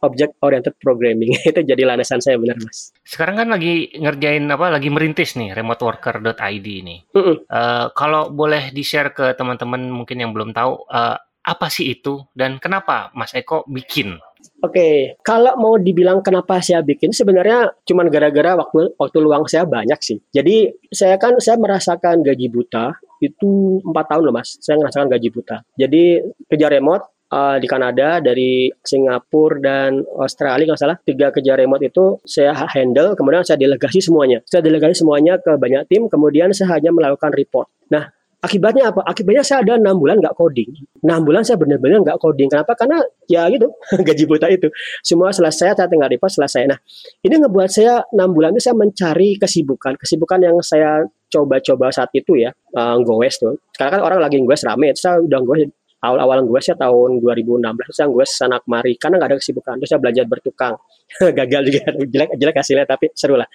[0.04, 2.92] Object Oriented Programming itu jadi landasan saya benar mas.
[3.08, 4.68] Sekarang kan lagi ngerjain apa?
[4.68, 7.08] Lagi merintis nih remoteworker.id ini.
[7.16, 7.48] Mm-mm.
[7.48, 12.58] Eh, kalau boleh di-share ke teman-teman mungkin yang belum tahu eh, apa sih itu dan
[12.58, 14.16] kenapa Mas Eko bikin?
[14.64, 20.00] Oke, kalau mau dibilang kenapa saya bikin sebenarnya cuman gara-gara waktu waktu luang saya banyak
[20.00, 20.20] sih.
[20.32, 24.56] Jadi saya kan saya merasakan gaji buta itu empat tahun loh mas.
[24.60, 25.64] Saya merasakan gaji buta.
[25.76, 31.84] Jadi kerja remote eh, di Kanada dari Singapura dan Australia nggak salah tiga kerja remote
[31.84, 33.16] itu saya handle.
[33.20, 34.44] Kemudian saya delegasi semuanya.
[34.48, 36.08] Saya delegasi semuanya ke banyak tim.
[36.08, 37.68] Kemudian saya hanya melakukan report.
[37.92, 38.12] Nah
[38.44, 39.02] Akibatnya apa?
[39.08, 40.68] Akibatnya saya ada enam bulan nggak coding.
[41.00, 42.52] Enam bulan saya benar-benar nggak coding.
[42.52, 42.76] Kenapa?
[42.76, 43.00] Karena
[43.32, 43.72] ya gitu
[44.08, 44.68] gaji buta itu.
[45.00, 46.68] Semua selesai, saya tinggal report selesai.
[46.68, 46.76] Nah
[47.24, 49.96] ini ngebuat saya enam bulan itu saya mencari kesibukan.
[49.96, 53.56] Kesibukan yang saya coba-coba saat itu ya, uh, goes tuh.
[53.72, 54.92] Sekarang kan orang lagi goes rame.
[54.92, 55.64] Saya udah goes
[56.04, 59.90] awal-awal gue saya tahun 2016 terus saya gue sana kemari karena nggak ada kesibukan terus
[59.90, 60.76] saya belajar bertukang
[61.40, 61.82] gagal juga.
[62.04, 63.48] Jelek jelek hasilnya tapi seru lah.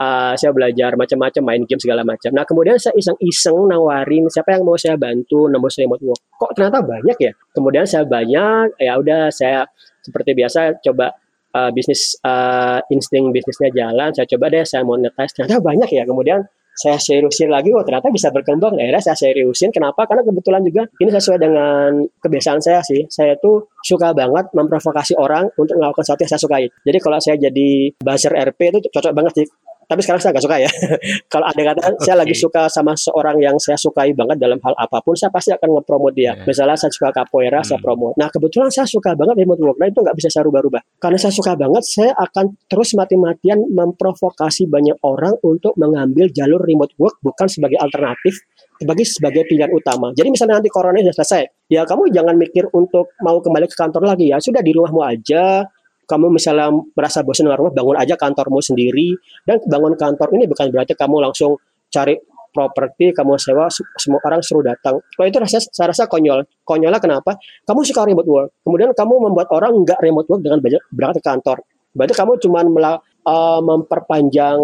[0.00, 2.30] Uh, saya belajar macam-macam main game segala macam.
[2.32, 6.80] Nah kemudian saya iseng-iseng nawarin siapa yang mau saya bantu nembus remote work kok ternyata
[6.80, 7.32] banyak ya?
[7.52, 9.68] Kemudian saya banyak ya udah saya
[10.00, 11.12] seperti biasa coba
[11.52, 14.10] uh, bisnis uh, insting bisnisnya jalan.
[14.16, 15.32] Saya coba deh saya monetize.
[15.36, 16.04] Ternyata banyak ya.
[16.08, 16.40] Kemudian
[16.80, 18.72] saya seriusin lagi, oh ternyata bisa berkembang.
[18.80, 19.68] Akhirnya saya seriusin.
[19.68, 20.08] Kenapa?
[20.08, 23.04] Karena kebetulan juga ini sesuai dengan kebiasaan saya sih.
[23.12, 26.64] Saya tuh suka banget memprovokasi orang untuk melakukan sesuatu yang saya sukai.
[26.88, 27.68] Jadi kalau saya jadi
[28.00, 29.46] buzzer RP itu cocok banget sih.
[29.90, 30.70] Tapi sekarang saya nggak suka ya.
[31.34, 35.02] kalau ada kata saya lagi suka sama seorang yang saya sukai banget dalam hal apa
[35.02, 36.38] pun, saya pasti akan nge-promote dia.
[36.38, 36.46] Ya.
[36.46, 37.86] Misalnya saya suka capoeira, saya Hmm.
[37.90, 38.14] promote.
[38.14, 39.76] Nah kebetulan saya suka banget remote work.
[39.82, 40.78] Nah itu nggak bisa saya rubah-rubah.
[41.02, 46.94] Karena saya suka banget, saya akan terus mati-matian memprovokasi banyak orang untuk mengambil jalur remote
[47.02, 48.38] work bukan sebagai alternatif,
[48.78, 50.14] sebagai sebagai pilihan utama.
[50.14, 54.06] Jadi misalnya nanti corona sudah selesai, ya kamu jangan mikir untuk mau kembali ke kantor
[54.06, 54.38] lagi ya.
[54.38, 55.66] Sudah di rumahmu aja.
[56.10, 59.14] Kamu misalnya merasa bosan dengan rumah, bangun aja kantormu sendiri.
[59.46, 61.54] Dan bangun kantor ini bukan berarti kamu langsung
[61.86, 62.18] cari
[62.50, 64.98] properti, kamu sewa, se- semua orang suruh datang.
[65.14, 66.42] Kalau itu rasa, saya rasa konyol.
[66.66, 67.38] Konyolnya kenapa?
[67.62, 68.50] Kamu suka remote work.
[68.66, 70.58] Kemudian kamu membuat orang nggak remote work dengan
[70.90, 71.62] berangkat ke kantor.
[71.94, 74.58] Berarti kamu cuma mela- eh, memperpanjang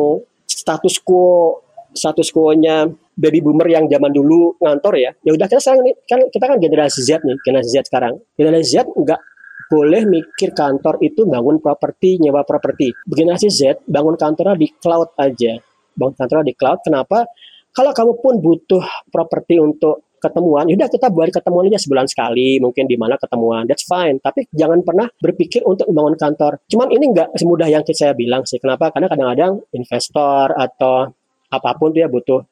[0.50, 1.62] status quo
[1.96, 5.10] status quo-nya baby boomer yang zaman dulu ngantor ya.
[5.24, 5.62] Ya udah kita
[6.04, 8.20] kan kita kan generasi Z nih, generasi Z sekarang.
[8.36, 9.20] Generasi Z nggak
[9.66, 12.94] boleh mikir kantor itu bangun properti, nyewa properti.
[13.06, 15.58] Generasi Z bangun kantornya di cloud aja.
[15.94, 16.78] Bangun kantornya di cloud.
[16.86, 17.26] Kenapa?
[17.74, 22.88] Kalau kamu pun butuh properti untuk ketemuan, yaudah kita buat ketemuan aja sebulan sekali, mungkin
[22.88, 24.16] di mana ketemuan, that's fine.
[24.16, 26.52] Tapi jangan pernah berpikir untuk membangun kantor.
[26.66, 28.56] Cuman ini nggak semudah yang saya bilang sih.
[28.56, 28.88] Kenapa?
[28.90, 31.12] Karena kadang-kadang investor atau
[31.46, 32.42] apa pun tuh ya butuh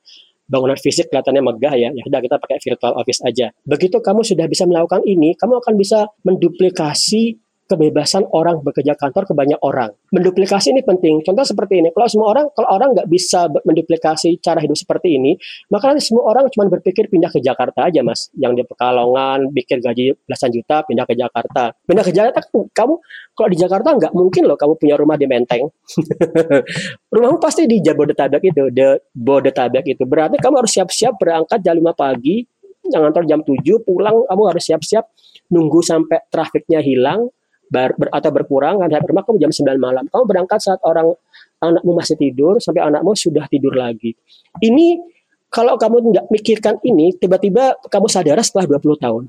[0.45, 3.53] bangunan fisik kelihatannya megah ya, ya udah kita pakai virtual office aja.
[3.65, 9.33] Begitu kamu sudah bisa melakukan ini, kamu akan bisa menduplikasi kebebasan orang bekerja kantor ke
[9.33, 9.89] banyak orang.
[10.13, 11.25] Menduplikasi ini penting.
[11.25, 15.33] Contoh seperti ini, kalau semua orang, kalau orang nggak bisa menduplikasi cara hidup seperti ini,
[15.73, 18.29] maka nanti semua orang cuma berpikir pindah ke Jakarta aja, mas.
[18.37, 21.73] Yang di Pekalongan, bikin gaji belasan juta, pindah ke Jakarta.
[21.89, 22.95] Pindah ke Jakarta, kamu
[23.33, 25.65] kalau di Jakarta nggak mungkin loh kamu punya rumah di Menteng.
[27.15, 28.85] Rumahmu pasti di Jabodetabek itu, di
[29.17, 30.05] Bodetabek itu.
[30.05, 32.45] Berarti kamu harus siap-siap berangkat jam 5 pagi,
[32.93, 35.05] yang kantor jam 7, pulang kamu harus siap-siap
[35.49, 37.33] nunggu sampai trafiknya hilang
[37.75, 40.05] bar, ber- atau berkurang sampai rumah kamu jam 9 malam.
[40.07, 41.11] Kamu berangkat saat orang
[41.59, 44.15] anakmu masih tidur sampai anakmu sudah tidur lagi.
[44.63, 45.03] Ini
[45.51, 49.25] kalau kamu nggak mikirkan ini, tiba-tiba kamu sadar setelah 20 tahun.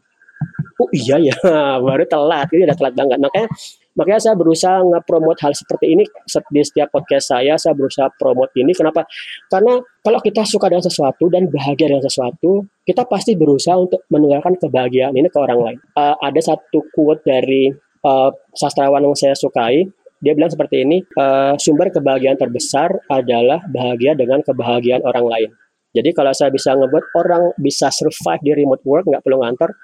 [0.75, 1.35] Oh iya ya,
[1.85, 2.49] baru telat.
[2.51, 3.17] Ini udah telat banget.
[3.21, 3.47] Makanya
[3.95, 6.03] makanya saya berusaha nge-promote hal seperti ini
[6.51, 7.55] di setiap podcast saya.
[7.55, 8.75] Saya berusaha promote ini.
[8.75, 9.07] Kenapa?
[9.47, 14.59] Karena kalau kita suka dengan sesuatu dan bahagia dengan sesuatu, kita pasti berusaha untuk menularkan
[14.59, 15.79] kebahagiaan ini ke orang lain.
[15.95, 17.71] Uh, ada satu quote dari
[18.05, 19.89] uh, sastrawan yang saya sukai.
[20.21, 25.49] Dia bilang seperti ini, uh, sumber kebahagiaan terbesar adalah bahagia dengan kebahagiaan orang lain.
[25.95, 29.75] Jadi kalau saya bisa ngebuat orang bisa survive di remote work, nggak perlu ngantor,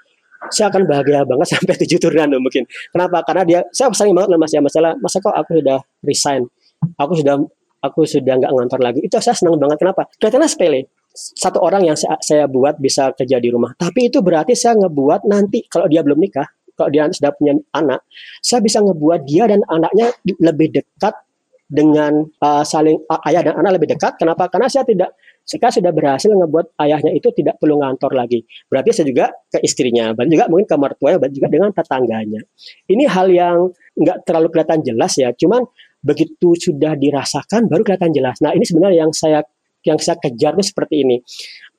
[0.50, 2.64] saya akan bahagia banget sampai tujuh turunan mungkin.
[2.90, 3.22] Kenapa?
[3.22, 6.42] Karena dia, saya sering banget mas ya masalah, masa kok aku sudah resign,
[6.98, 7.34] aku sudah
[7.82, 9.00] aku sudah nggak ngantor lagi.
[9.04, 9.78] Itu saya senang banget.
[9.82, 10.06] Kenapa?
[10.18, 10.80] Kelihatannya sepele.
[11.12, 13.76] Satu orang yang saya, saya buat bisa kerja di rumah.
[13.76, 18.00] Tapi itu berarti saya ngebuat nanti kalau dia belum nikah, kalau dia sudah punya anak,
[18.40, 21.14] saya bisa ngebuat dia dan anaknya lebih dekat
[21.72, 24.20] dengan uh, saling uh, ayah dan anak lebih dekat.
[24.20, 24.52] Kenapa?
[24.52, 28.46] Karena saya tidak saya sudah berhasil ngebuat ayahnya itu tidak perlu ngantor lagi.
[28.70, 32.40] Berarti saya juga ke istrinya, dan juga mungkin ke mertuanya, dan juga dengan tetangganya.
[32.86, 33.56] Ini hal yang
[33.98, 35.66] nggak terlalu kelihatan jelas ya, cuman
[36.02, 38.38] begitu sudah dirasakan baru kelihatan jelas.
[38.42, 39.42] Nah ini sebenarnya yang saya
[39.82, 41.18] yang saya kejar itu seperti ini.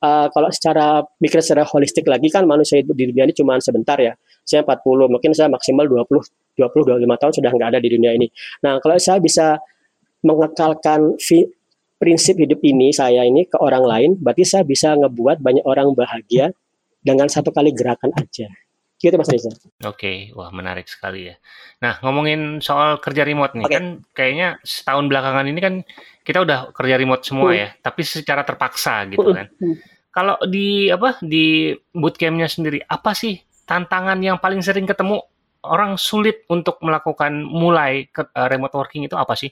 [0.04, 4.12] Uh, kalau secara mikir secara holistik lagi kan manusia di dunia ini cuma sebentar ya.
[4.44, 6.20] Saya 40, mungkin saya maksimal 20
[6.54, 8.30] 20 25 tahun sudah nggak ada di dunia ini.
[8.62, 9.58] Nah, kalau saya bisa
[10.22, 11.18] mengekalkan
[11.98, 16.52] prinsip hidup ini saya ini ke orang lain, berarti saya bisa ngebuat banyak orang bahagia
[17.04, 18.48] dengan satu kali gerakan aja.
[18.96, 19.52] Gitu Mas Reza.
[19.52, 20.16] Oke, okay.
[20.32, 21.36] wah menarik sekali ya.
[21.84, 23.74] Nah ngomongin soal kerja remote nih, okay.
[23.76, 23.84] kan
[24.16, 25.74] kayaknya setahun belakangan ini kan
[26.24, 27.60] kita udah kerja remote semua hmm.
[27.60, 29.36] ya, tapi secara terpaksa gitu hmm.
[29.36, 29.46] kan.
[29.60, 29.76] Hmm.
[30.08, 35.20] Kalau di apa di bootcampnya sendiri, apa sih tantangan yang paling sering ketemu
[35.64, 39.48] orang sulit untuk melakukan mulai ke, uh, remote working itu apa sih?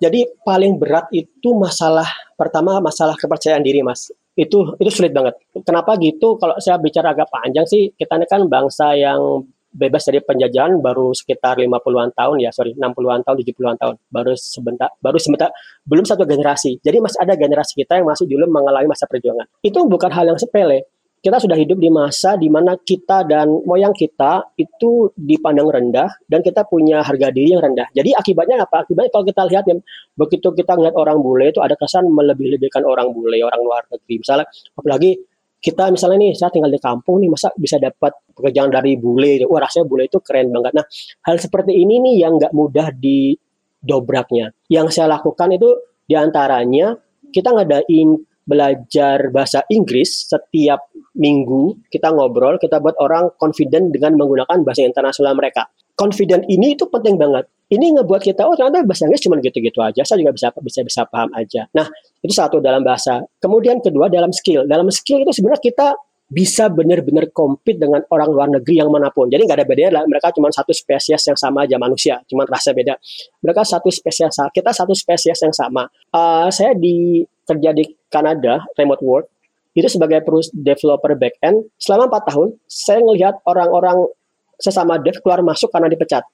[0.00, 2.08] Jadi paling berat itu masalah
[2.38, 4.08] pertama masalah kepercayaan diri, Mas.
[4.32, 5.36] Itu itu sulit banget.
[5.60, 6.40] Kenapa gitu?
[6.40, 11.14] Kalau saya bicara agak panjang sih, kita ini kan bangsa yang bebas dari penjajahan baru
[11.14, 13.94] sekitar 50-an tahun ya, sorry, 60-an tahun, 70-an tahun.
[14.10, 15.52] Baru sebentar, baru sebentar,
[15.86, 16.82] belum satu generasi.
[16.82, 19.46] Jadi masih ada generasi kita yang masih dulu mengalami masa perjuangan.
[19.62, 23.92] Itu bukan hal yang sepele kita sudah hidup di masa di mana kita dan moyang
[23.92, 27.92] kita itu dipandang rendah dan kita punya harga diri yang rendah.
[27.92, 28.88] Jadi akibatnya apa?
[28.88, 29.76] Akibatnya kalau kita lihat ya,
[30.16, 34.24] begitu kita ngeliat orang bule itu ada kesan melebih-lebihkan orang bule, orang luar negeri.
[34.24, 35.20] Misalnya, apalagi
[35.60, 39.44] kita misalnya nih, saya tinggal di kampung nih, masa bisa dapat pekerjaan dari bule?
[39.44, 40.72] Wah rasanya bule itu keren banget.
[40.72, 40.88] Nah,
[41.28, 44.56] hal seperti ini nih yang nggak mudah didobraknya.
[44.72, 45.68] Yang saya lakukan itu
[46.08, 46.96] di antaranya
[47.28, 54.62] kita ngadain belajar bahasa Inggris setiap minggu kita ngobrol, kita buat orang confident dengan menggunakan
[54.62, 55.66] bahasa internasional mereka.
[55.98, 57.44] Confident ini itu penting banget.
[57.70, 61.00] Ini ngebuat kita, oh ternyata bahasa Inggris cuma gitu-gitu aja, saya juga bisa bisa bisa
[61.06, 61.70] paham aja.
[61.70, 61.86] Nah,
[62.18, 63.22] itu satu dalam bahasa.
[63.38, 64.66] Kemudian kedua dalam skill.
[64.66, 65.88] Dalam skill itu sebenarnya kita
[66.30, 69.26] bisa benar-benar compete dengan orang luar negeri yang mana pun.
[69.26, 70.02] Jadi nggak ada bedanya lah.
[70.06, 72.94] Mereka cuma satu spesies yang sama aja manusia, cuma rasa beda.
[73.42, 75.90] Mereka satu spesies, kita satu spesies yang sama.
[76.14, 79.26] Uh, saya di kerja di Kanada, remote work,
[79.72, 84.10] itu sebagai perus developer backend selama empat tahun saya melihat orang-orang
[84.58, 86.26] sesama dev keluar masuk karena dipecat.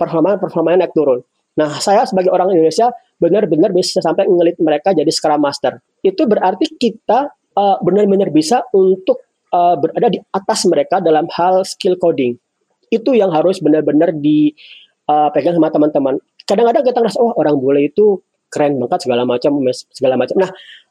[0.00, 1.20] Performa performanya naik turun.
[1.60, 2.88] Nah saya sebagai orang Indonesia
[3.20, 5.78] benar-benar bisa sampai ngelit mereka jadi scrum master.
[6.00, 9.20] Itu berarti kita uh, benar-benar bisa untuk
[9.52, 12.40] uh, berada di atas mereka dalam hal skill coding.
[12.88, 16.16] Itu yang harus benar-benar dipegang uh, sama teman-teman.
[16.48, 18.18] Kadang-kadang kita ngerasa oh orang bule itu
[18.50, 19.62] keren banget segala macam
[19.94, 20.34] segala macam.
[20.42, 20.50] Nah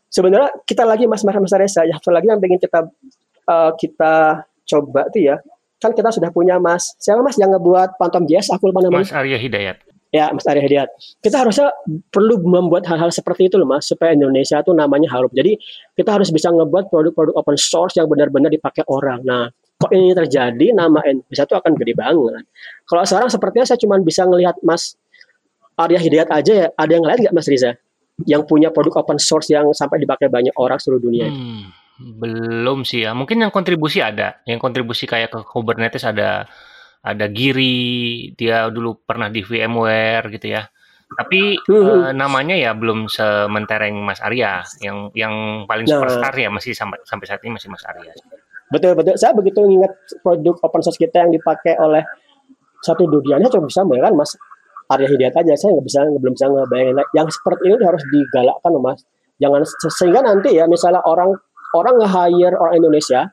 [0.10, 2.89] sebenarnya kita lagi Mas Mas Mas Reza ya satu lagi yang pengen kita
[3.45, 5.38] uh, kita coba tuh ya.
[5.80, 8.52] Kan kita sudah punya Mas siapa Mas yang ngebuat Phantom Jazz?
[8.52, 9.08] Aku lupa namanya.
[9.08, 9.78] Mas Arya Hidayat.
[10.10, 10.89] Ya Mas Arya Hidayat.
[11.24, 11.72] Kita harusnya
[12.12, 15.32] perlu membuat hal-hal seperti itu loh Mas supaya Indonesia tuh namanya harum.
[15.32, 15.56] Jadi
[15.95, 19.24] kita harus bisa ngebuat produk-produk open source yang benar-benar dipakai orang.
[19.24, 19.48] Nah
[19.80, 22.43] kok ini terjadi nama Indonesia tuh akan gede banget.
[22.84, 25.00] Kalau sekarang sepertinya saya cuma bisa ngelihat Mas
[25.80, 26.67] Arya Hidayat aja ya.
[26.76, 27.80] Ada yang lain nggak Mas Riza
[28.27, 33.03] yang punya produk open source yang sampai dipakai banyak orang seluruh dunia hmm, belum sih
[33.03, 33.12] ya.
[33.12, 34.39] Mungkin yang kontribusi ada.
[34.47, 36.47] Yang kontribusi kayak ke Kubernetes ada
[36.99, 40.63] ada Giri dia dulu pernah di VMware gitu ya.
[41.10, 44.63] Tapi uh, namanya ya belum sementereng Mas Arya.
[44.79, 45.36] Yang yang
[45.67, 48.15] paling nah, superstar ya masih sampai sampai saat ini masih Mas Arya.
[48.71, 49.19] Betul betul.
[49.19, 49.91] Saya begitu ingat
[50.23, 52.05] produk open source kita yang dipakai oleh
[52.79, 54.39] satu dunianya coba bisa kan Mas
[54.89, 58.82] Arya Hidayat aja saya nggak bisa belum bisa ngebayangin yang seperti ini harus digalakkan loh
[58.82, 58.99] mas.
[59.39, 61.32] Jangan sehingga nanti ya misalnya orang
[61.78, 63.30] orang nge-hire orang Indonesia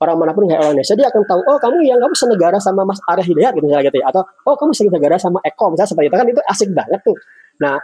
[0.00, 2.88] orang mana pun nge orang Indonesia dia akan tahu oh kamu yang kamu senegara sama
[2.88, 4.06] Mas Arya Hidayat gitu misalnya gitu ya.
[4.08, 6.16] Atau oh kamu senegara sama Eko misalnya seperti itu.
[6.16, 7.16] Kan itu asik banget tuh.
[7.60, 7.76] Nah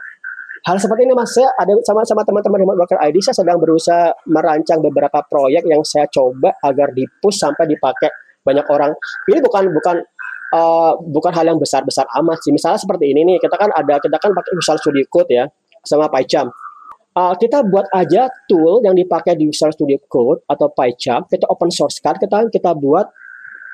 [0.67, 4.83] hal seperti ini mas saya ada sama-sama teman-teman remote worker ID saya sedang berusaha merancang
[4.83, 8.11] beberapa proyek yang saya coba agar dipush sampai dipakai
[8.47, 8.95] banyak orang.
[9.27, 9.97] Ini bukan bukan
[10.53, 14.17] uh, bukan hal yang besar-besar amat sih misalnya seperti ini nih kita kan ada kita
[14.21, 15.45] kan pakai Visual Studio Code ya
[15.83, 16.51] sama PyCharm
[17.17, 21.71] uh, kita buat aja tool yang dipakai di Visual Studio Code atau PyCharm kita open
[21.73, 23.09] source kan kita kita buat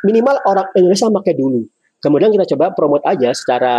[0.07, 1.67] minimal orang Indonesia pakai dulu
[2.03, 3.75] Kemudian kita coba promote aja secara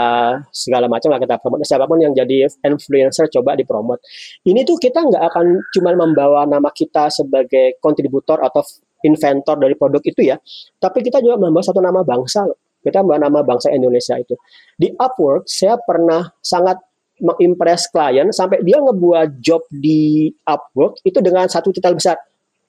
[0.47, 3.99] segala macam lah kita promote siapa pun yang jadi influencer coba dipromot.
[4.47, 8.63] Ini tuh kita nggak akan cuma membawa nama kita sebagai kontributor atau
[9.03, 10.39] inventor dari produk itu ya,
[10.79, 12.62] tapi kita juga membawa satu nama bangsa loh.
[12.83, 14.35] Kita nama bangsa Indonesia itu.
[14.75, 16.77] Di Upwork saya pernah sangat
[17.23, 22.19] mengimpress klien sampai dia ngebuat job di Upwork itu dengan satu titel besar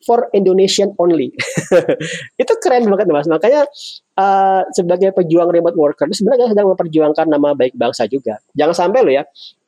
[0.05, 1.33] for Indonesian only.
[2.43, 3.27] itu keren banget mas.
[3.27, 3.65] Makanya
[4.21, 8.39] uh, sebagai pejuang remote worker sebenarnya sedang memperjuangkan nama baik bangsa juga.
[8.53, 9.25] Jangan sampai lo ya.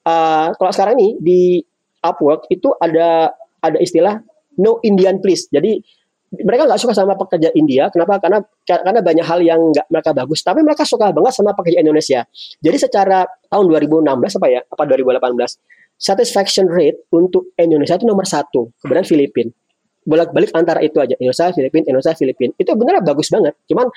[0.06, 1.40] Uh, kalau sekarang ini di
[2.04, 4.20] Upwork itu ada ada istilah
[4.60, 5.48] no Indian please.
[5.48, 5.80] Jadi
[6.32, 7.86] mereka nggak suka sama pekerja India.
[7.92, 8.18] Kenapa?
[8.18, 10.42] Karena karena banyak hal yang nggak mereka bagus.
[10.42, 12.26] Tapi mereka suka banget sama pekerja Indonesia.
[12.62, 14.60] Jadi secara tahun 2016 apa ya?
[14.66, 15.22] Apa 2018?
[15.96, 18.68] Satisfaction rate untuk Indonesia itu nomor satu.
[18.82, 19.48] Kemudian Filipina
[20.06, 23.90] bolak-balik antara itu aja Indonesia Filipina Indonesia Filipina itu benar bagus banget cuman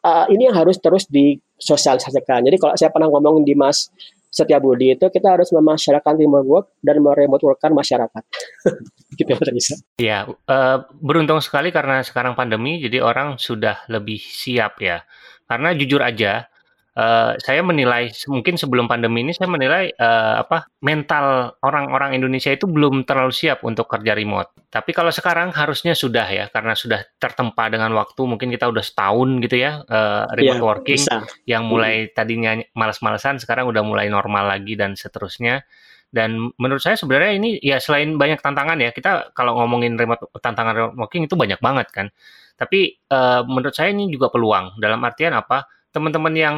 [0.00, 3.92] uh, ini yang harus terus disosialisasikan jadi kalau saya pernah ngomong di Mas
[4.36, 8.20] Setia Budi itu kita harus memasyarakatkan remote work dan meremote workkan masyarakat.
[9.16, 9.74] gitu ya bisa.
[9.96, 15.00] Iya, uh, beruntung sekali karena sekarang pandemi jadi orang sudah lebih siap ya.
[15.48, 16.52] Karena jujur aja
[16.96, 22.64] Uh, saya menilai mungkin sebelum pandemi ini saya menilai uh, apa mental orang-orang Indonesia itu
[22.64, 24.56] belum terlalu siap untuk kerja remote.
[24.72, 29.28] Tapi kalau sekarang harusnya sudah ya karena sudah tertempa dengan waktu mungkin kita udah setahun
[29.44, 31.20] gitu ya uh, remote yeah, working bisa.
[31.44, 32.16] yang mulai hmm.
[32.16, 35.68] tadinya malas-malasan sekarang udah mulai normal lagi dan seterusnya.
[36.08, 40.72] Dan menurut saya sebenarnya ini ya selain banyak tantangan ya kita kalau ngomongin remote tantangan
[40.72, 42.08] remote working itu banyak banget kan.
[42.56, 46.56] Tapi uh, menurut saya ini juga peluang dalam artian apa teman-teman yang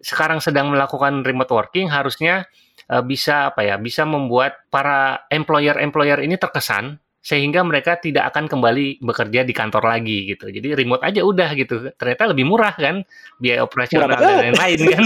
[0.00, 2.46] sekarang sedang melakukan remote working harusnya
[2.90, 9.00] uh, bisa apa ya bisa membuat para employer-employer ini terkesan sehingga mereka tidak akan kembali
[9.00, 10.52] bekerja di kantor lagi gitu.
[10.52, 11.88] Jadi remote aja udah gitu.
[11.96, 13.00] Ternyata lebih murah kan
[13.40, 15.04] biaya operasional dan lain-lain kan.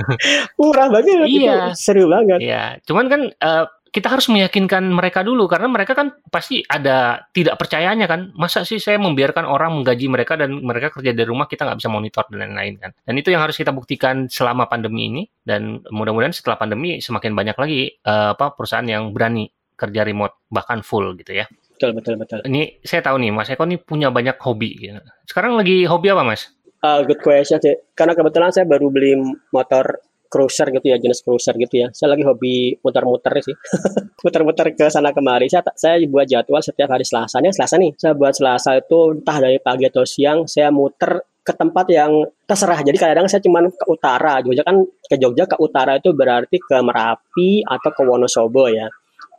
[0.60, 1.28] murah banget.
[1.28, 1.76] Iya.
[1.76, 2.40] Seru banget.
[2.40, 2.80] Iya.
[2.88, 8.06] Cuman kan uh, kita harus meyakinkan mereka dulu karena mereka kan pasti ada tidak percayanya
[8.06, 8.30] kan.
[8.38, 11.90] Masa sih saya membiarkan orang menggaji mereka dan mereka kerja dari rumah kita nggak bisa
[11.90, 12.90] monitor dan lain-lain kan.
[13.02, 15.22] Dan itu yang harus kita buktikan selama pandemi ini.
[15.42, 20.86] Dan mudah-mudahan setelah pandemi semakin banyak lagi uh, apa perusahaan yang berani kerja remote bahkan
[20.86, 21.50] full gitu ya.
[21.74, 22.38] Betul betul betul.
[22.46, 25.00] Ini saya tahu nih mas Eko ini punya banyak hobi gitu.
[25.24, 26.52] sekarang lagi hobi apa mas?
[26.80, 27.76] Uh, good question sih.
[27.96, 29.16] Karena kebetulan saya baru beli
[29.52, 31.88] motor cruiser gitu ya jenis cruiser gitu ya.
[31.90, 33.56] Saya lagi hobi muter-muter sih.
[34.24, 35.50] Muter-muter ke sana kemari.
[35.50, 37.42] Saya saya buat jadwal setiap hari Selasa.
[37.42, 41.52] Nih Selasa nih saya buat Selasa itu entah dari pagi atau siang saya muter ke
[41.56, 42.12] tempat yang
[42.46, 42.78] terserah.
[42.86, 44.38] Jadi kadang-kadang saya cuma ke utara.
[44.44, 48.86] Jogja kan ke Jogja ke utara itu berarti ke Merapi atau ke Wonosobo ya.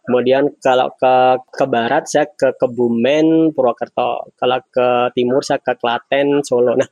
[0.01, 1.15] Kemudian kalau ke
[1.53, 4.33] ke barat saya ke Kebumen, Purwokerto.
[4.33, 6.73] Kalau ke timur saya ke Klaten, Solo.
[6.73, 6.89] Nah,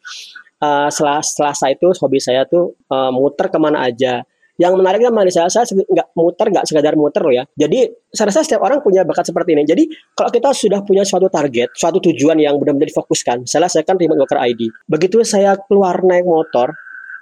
[0.64, 4.24] uh, eh, Selasa itu hobi saya tuh uh, muter ke mana aja.
[4.60, 7.48] Yang menariknya malah saya, saya nggak muter, nggak sekadar muter loh ya.
[7.56, 9.64] Jadi saya rasa setiap orang punya bakat seperti ini.
[9.64, 14.20] Jadi kalau kita sudah punya suatu target, suatu tujuan yang benar-benar difokuskan, saya kan remote
[14.20, 14.68] worker ID.
[14.84, 16.76] Begitu saya keluar naik motor,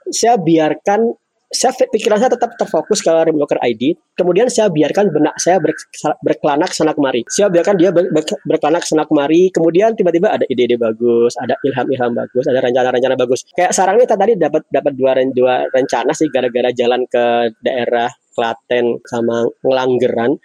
[0.10, 1.14] saya biarkan
[1.48, 3.96] saya pikiran saya tetap terfokus ke remote worker ID.
[4.20, 5.72] Kemudian saya biarkan benak saya ber,
[6.20, 7.24] berkelana sana kemari.
[7.32, 9.48] Saya biarkan dia ber, ber, berkelana sana kemari.
[9.56, 13.48] Kemudian tiba-tiba ada ide-ide bagus, ada ilham-ilham bagus, ada rencana-rencana bagus.
[13.56, 19.00] Kayak sarang ini tadi dapat dapat dua, dua rencana sih gara-gara jalan ke daerah Klaten
[19.08, 20.36] sama Ngelanggeran.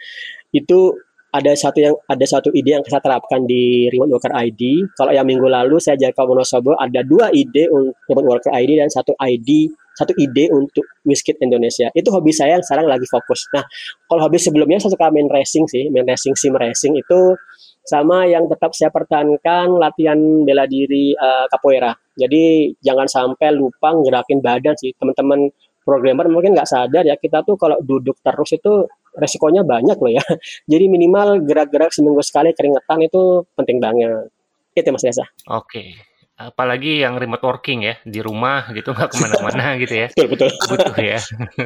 [0.54, 0.94] Itu
[1.32, 4.84] ada satu yang ada satu ide yang saya terapkan di remote worker ID.
[4.94, 8.92] Kalau yang minggu lalu saya jaga Wonosobo ada dua ide untuk remote worker ID dan
[8.92, 11.92] satu ID satu ide untuk Wizkid Indonesia.
[11.92, 13.44] Itu hobi saya yang sekarang lagi fokus.
[13.52, 13.64] Nah,
[14.09, 17.37] kalau hobi sebelumnya saya suka main racing sih, main racing sim racing itu
[17.83, 21.92] sama yang tetap saya pertahankan latihan bela diri uh, capoeira.
[22.16, 24.94] Jadi jangan sampai lupa ngerakin badan sih.
[24.96, 25.50] Teman-teman
[25.83, 28.87] programmer mungkin nggak sadar ya kita tuh kalau duduk terus itu
[29.19, 30.25] resikonya banyak loh ya.
[30.73, 34.31] Jadi minimal gerak-gerak seminggu sekali keringetan itu penting banget.
[34.73, 35.27] Itu Mas Desa.
[35.50, 35.69] Oke.
[35.69, 36.12] Okay
[36.50, 40.50] apalagi yang remote working ya di rumah gitu nggak ke mana-mana gitu ya betul betul
[40.72, 41.18] butuh ya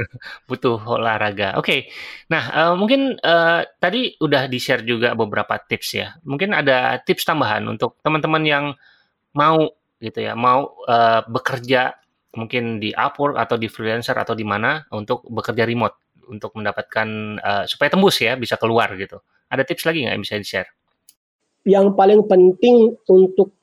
[0.50, 1.80] butuh olahraga oke okay.
[2.28, 7.24] nah uh, mungkin uh, tadi udah di share juga beberapa tips ya mungkin ada tips
[7.24, 8.64] tambahan untuk teman-teman yang
[9.32, 9.64] mau
[10.02, 11.96] gitu ya mau uh, bekerja
[12.36, 17.08] mungkin di Upwork atau di freelancer atau di mana untuk bekerja remote untuk mendapatkan
[17.40, 19.22] uh, supaya tembus ya bisa keluar gitu.
[19.48, 20.70] Ada tips lagi nggak yang bisa di-share?
[21.66, 23.54] Yang paling penting untuk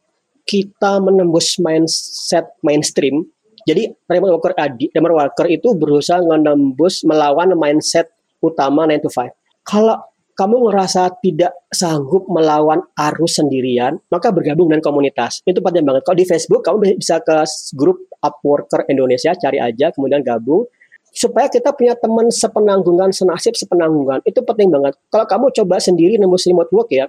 [0.44, 3.24] kita menembus mindset mainstream.
[3.64, 8.12] Jadi remote worker adi, remote worker itu berusaha menembus melawan mindset
[8.44, 9.32] utama 9 to 5.
[9.64, 15.46] Kalau kamu ngerasa tidak sanggup melawan arus sendirian, maka bergabung dengan komunitas.
[15.46, 16.02] Itu penting banget.
[16.04, 17.46] Kalau di Facebook, kamu bisa ke
[17.78, 20.66] grup Upworker Indonesia, cari aja, kemudian gabung.
[21.14, 24.26] Supaya kita punya teman sepenanggungan, senasib sepenanggungan.
[24.26, 24.98] Itu penting banget.
[25.14, 27.06] Kalau kamu coba sendiri nembus remote work ya,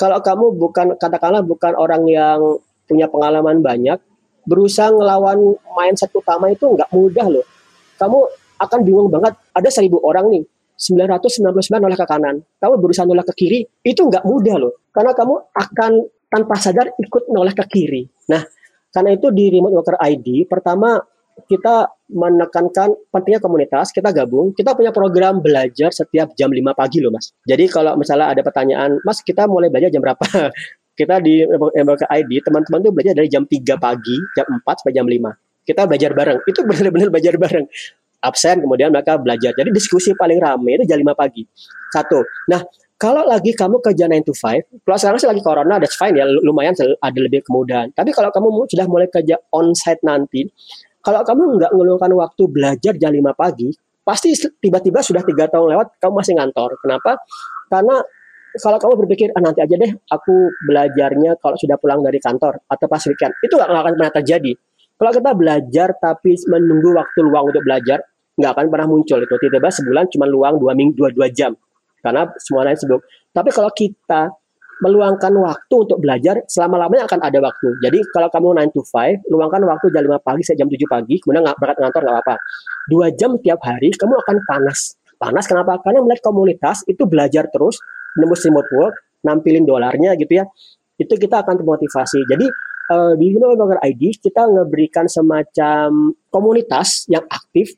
[0.00, 2.40] kalau kamu bukan, katakanlah bukan orang yang
[2.92, 3.96] punya pengalaman banyak,
[4.44, 7.46] berusaha ngelawan mindset utama itu nggak mudah loh.
[7.96, 8.18] Kamu
[8.60, 9.32] akan bingung banget.
[9.56, 10.44] Ada seribu orang nih,
[10.76, 14.72] 999 nolak ke kanan, kamu berusaha nolak ke kiri, itu nggak mudah loh.
[14.92, 15.92] Karena kamu akan
[16.28, 18.02] tanpa sadar ikut nolak ke kiri.
[18.28, 18.44] Nah,
[18.92, 21.00] karena itu di Remote Worker ID, pertama
[21.48, 27.08] kita menekankan pentingnya komunitas, kita gabung, kita punya program belajar setiap jam 5 pagi loh
[27.08, 27.32] mas.
[27.48, 30.20] Jadi kalau misalnya ada pertanyaan, mas kita mulai belajar jam berapa?
[31.02, 31.42] kita di
[31.82, 35.66] Worker ID, teman-teman tuh belajar dari jam 3 pagi, jam 4 sampai jam 5.
[35.66, 37.66] Kita belajar bareng, itu benar-benar belajar bareng
[38.22, 39.50] absen kemudian mereka belajar.
[39.50, 41.42] Jadi diskusi paling ramai itu jam 5 pagi.
[41.90, 42.22] Satu.
[42.46, 42.62] Nah,
[42.94, 46.22] kalau lagi kamu kerja 9 to 5, kalau sekarang sih lagi corona, that's fine ya,
[46.22, 47.90] lumayan ada lebih kemudahan.
[47.90, 50.46] Tapi kalau kamu sudah mulai kerja on-site nanti,
[51.02, 53.74] kalau kamu nggak ngeluangkan waktu belajar jam 5 pagi,
[54.06, 56.78] pasti tiba-tiba sudah tiga tahun lewat, kamu masih ngantor.
[56.78, 57.18] Kenapa?
[57.66, 57.98] Karena
[58.60, 62.86] kalau kamu berpikir, ah, nanti aja deh aku belajarnya kalau sudah pulang dari kantor atau
[62.90, 64.52] pas weekend, itu nggak akan pernah terjadi.
[64.98, 68.04] Kalau kita belajar tapi menunggu waktu luang untuk belajar,
[68.36, 69.34] nggak akan pernah muncul itu.
[69.34, 71.56] Tiba-tiba sebulan cuma luang dua minggu dua dua jam.
[72.02, 73.02] Karena semua lain sibuk.
[73.32, 74.30] Tapi kalau kita
[74.82, 77.78] meluangkan waktu untuk belajar selama lamanya akan ada waktu.
[77.78, 81.14] Jadi kalau kamu 9 to 5 luangkan waktu jam 5 pagi sampai jam 7 pagi
[81.22, 82.34] kemudian nggak berangkat ngantor nggak apa-apa.
[82.90, 84.98] Dua jam tiap hari kamu akan panas.
[85.22, 85.78] Panas kenapa?
[85.86, 87.78] Karena melihat komunitas itu belajar terus
[88.18, 90.44] nembus remote work nampilin dolarnya gitu ya
[90.98, 92.46] itu kita akan termotivasi jadi
[92.92, 97.76] uh, di Human ID kita ngeberikan semacam komunitas yang aktif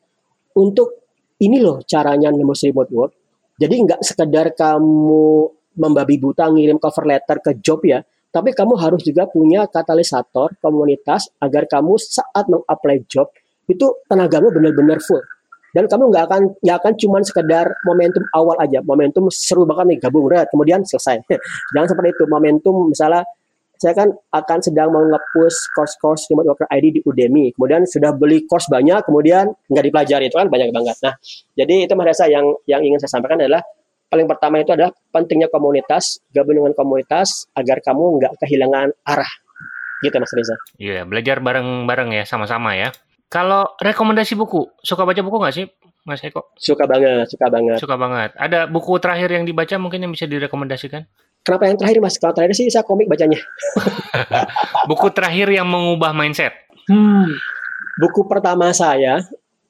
[0.59, 1.05] untuk
[1.43, 3.13] ini loh caranya nembus remote work.
[3.59, 9.03] Jadi nggak sekedar kamu membabi buta ngirim cover letter ke job ya, tapi kamu harus
[9.03, 13.31] juga punya katalisator komunitas agar kamu saat meng-apply job
[13.67, 15.23] itu tenagamu benar-benar full
[15.75, 19.99] dan kamu nggak akan nggak akan cuma sekedar momentum awal aja momentum seru banget nih
[20.07, 21.21] gabung red kemudian selesai
[21.75, 23.27] jangan seperti itu momentum misalnya
[23.75, 27.53] saya kan akan sedang mau nge-push course-course remote worker ID di Udemy.
[27.59, 30.97] Kemudian sudah beli course banyak, kemudian nggak dipelajari itu kan banyak banget.
[31.03, 31.15] Nah,
[31.59, 33.61] jadi itu merasa yang yang ingin saya sampaikan adalah
[34.09, 39.33] paling pertama itu adalah pentingnya komunitas, gabung dengan komunitas agar kamu nggak kehilangan arah.
[40.01, 40.57] Gitu Mas Reza.
[40.79, 42.93] Iya, yeah, belajar bareng-bareng ya, sama-sama ya.
[43.35, 45.67] Kalau rekomendasi buku, suka baca buku nggak sih,
[46.07, 46.55] Mas Eko?
[46.55, 47.83] Suka banget, suka banget.
[47.83, 48.31] Suka banget.
[48.39, 51.03] Ada buku terakhir yang dibaca mungkin yang bisa direkomendasikan?
[51.43, 52.15] Kenapa yang terakhir mas?
[52.15, 53.43] Kalau terakhir sih saya komik bacanya.
[54.91, 56.55] buku terakhir yang mengubah mindset.
[56.87, 57.35] Hmm.
[57.99, 59.19] Buku pertama saya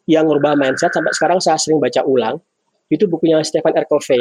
[0.05, 2.37] yang merubah mindset sampai sekarang saya sering baca ulang
[2.93, 3.89] itu bukunya Stephen R.
[3.89, 4.21] Covey,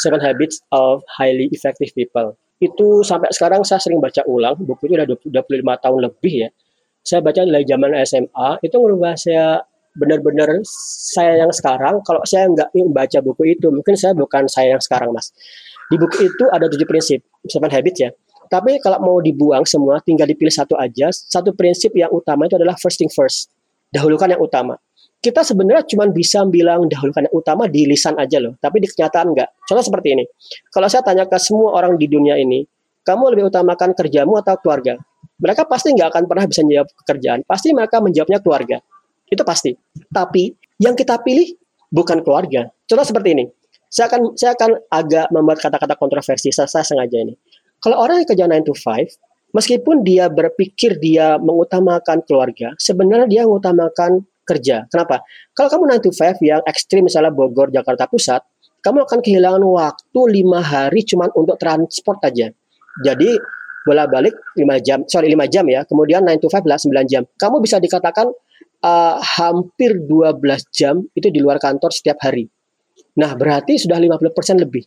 [0.00, 2.32] Seven Habits of Highly Effective People.
[2.64, 4.56] Itu sampai sekarang saya sering baca ulang.
[4.56, 6.50] Buku itu udah 25 tahun lebih ya.
[7.10, 9.58] Saya baca dari zaman SMA itu merubah saya
[9.98, 10.62] benar-benar
[11.10, 11.98] saya yang sekarang.
[12.06, 15.34] Kalau saya nggak membaca buku itu, mungkin saya bukan saya yang sekarang mas
[15.90, 17.18] di buku itu ada tujuh prinsip,
[17.50, 18.10] seven habits ya.
[18.46, 21.10] Tapi kalau mau dibuang semua, tinggal dipilih satu aja.
[21.10, 23.50] Satu prinsip yang utama itu adalah first thing first.
[23.90, 24.78] Dahulukan yang utama.
[25.20, 28.54] Kita sebenarnya cuma bisa bilang dahulukan yang utama di lisan aja loh.
[28.62, 29.50] Tapi di kenyataan enggak.
[29.66, 30.24] Contoh seperti ini.
[30.70, 32.62] Kalau saya tanya ke semua orang di dunia ini,
[33.02, 34.98] kamu lebih utamakan kerjamu atau keluarga?
[35.40, 37.40] Mereka pasti nggak akan pernah bisa menjawab pekerjaan.
[37.48, 38.76] Pasti mereka menjawabnya keluarga.
[39.26, 39.72] Itu pasti.
[40.12, 41.56] Tapi yang kita pilih
[41.88, 42.68] bukan keluarga.
[42.86, 43.44] Contoh seperti ini
[43.90, 47.34] saya akan saya akan agak membuat kata-kata kontroversi saya, saya sengaja ini.
[47.82, 49.18] Kalau orang yang kerja 9 to 5,
[49.50, 54.86] meskipun dia berpikir dia mengutamakan keluarga, sebenarnya dia mengutamakan kerja.
[54.86, 55.26] Kenapa?
[55.58, 58.46] Kalau kamu 9 to 5 yang ekstrim misalnya Bogor, Jakarta Pusat,
[58.80, 62.48] kamu akan kehilangan waktu lima hari cuma untuk transport aja.
[63.02, 63.30] Jadi
[63.86, 67.22] bola balik 5 jam, sorry 5 jam ya, kemudian 9 to 5 adalah 9 jam.
[67.36, 68.28] Kamu bisa dikatakan
[68.84, 70.40] uh, hampir 12
[70.72, 72.48] jam itu di luar kantor setiap hari.
[73.16, 74.84] Nah, berarti sudah 50% lebih.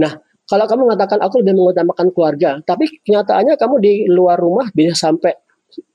[0.00, 4.92] Nah, kalau kamu mengatakan aku lebih mengutamakan keluarga, tapi kenyataannya kamu di luar rumah bisa
[4.92, 5.32] sampai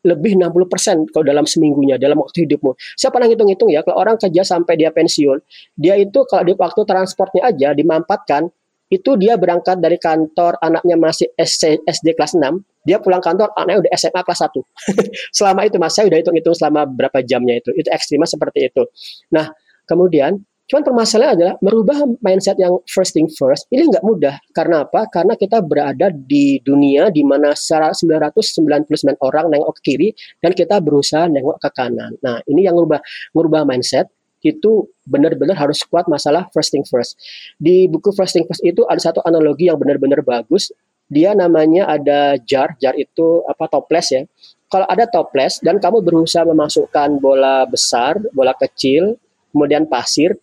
[0.04, 2.76] lebih 60% kalau dalam seminggunya, dalam waktu hidupmu.
[3.00, 5.40] Saya pernah hitung-hitung ya, kalau orang kerja sampai dia pensiun,
[5.80, 8.52] dia itu kalau di waktu transportnya aja dimampatkan,
[8.90, 12.42] itu dia berangkat dari kantor anaknya masih SD, kelas 6,
[12.82, 14.58] dia pulang kantor anaknya udah SMA kelas 1.
[15.38, 17.70] selama itu Mas, saya udah hitung-hitung selama berapa jamnya itu.
[17.78, 18.84] Itu ekstrimnya seperti itu.
[19.30, 19.54] Nah,
[19.86, 24.38] kemudian Cuman permasalahan adalah merubah mindset yang first thing first ini nggak mudah.
[24.54, 25.10] Karena apa?
[25.10, 31.26] Karena kita berada di dunia di mana 999 orang nengok ke kiri dan kita berusaha
[31.26, 32.14] nengok ke kanan.
[32.22, 33.02] Nah, ini yang merubah
[33.34, 37.20] merubah mindset itu benar-benar harus kuat masalah first thing first.
[37.60, 40.72] Di buku first thing first itu ada satu analogi yang benar-benar bagus.
[41.10, 44.22] Dia namanya ada jar, jar itu apa toples ya.
[44.70, 49.18] Kalau ada toples dan kamu berusaha memasukkan bola besar, bola kecil,
[49.50, 50.38] kemudian pasir,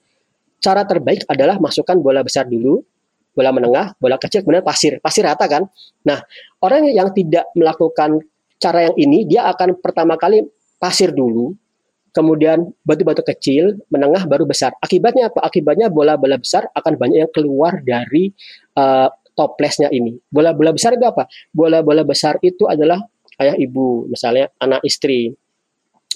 [0.58, 2.82] cara terbaik adalah masukkan bola besar dulu,
[3.36, 4.98] bola menengah, bola kecil, kemudian pasir.
[4.98, 5.70] Pasir rata kan?
[6.02, 6.18] Nah,
[6.58, 8.18] orang yang tidak melakukan
[8.58, 10.42] cara yang ini, dia akan pertama kali
[10.82, 11.54] pasir dulu,
[12.16, 14.72] kemudian batu-batu kecil, menengah, baru besar.
[14.80, 15.44] Akibatnya apa?
[15.44, 18.32] Akibatnya bola-bola besar akan banyak yang keluar dari
[18.80, 20.16] uh, toplesnya ini.
[20.32, 21.28] Bola-bola besar itu apa?
[21.52, 23.04] Bola-bola besar itu adalah
[23.36, 25.28] ayah ibu, misalnya anak istri.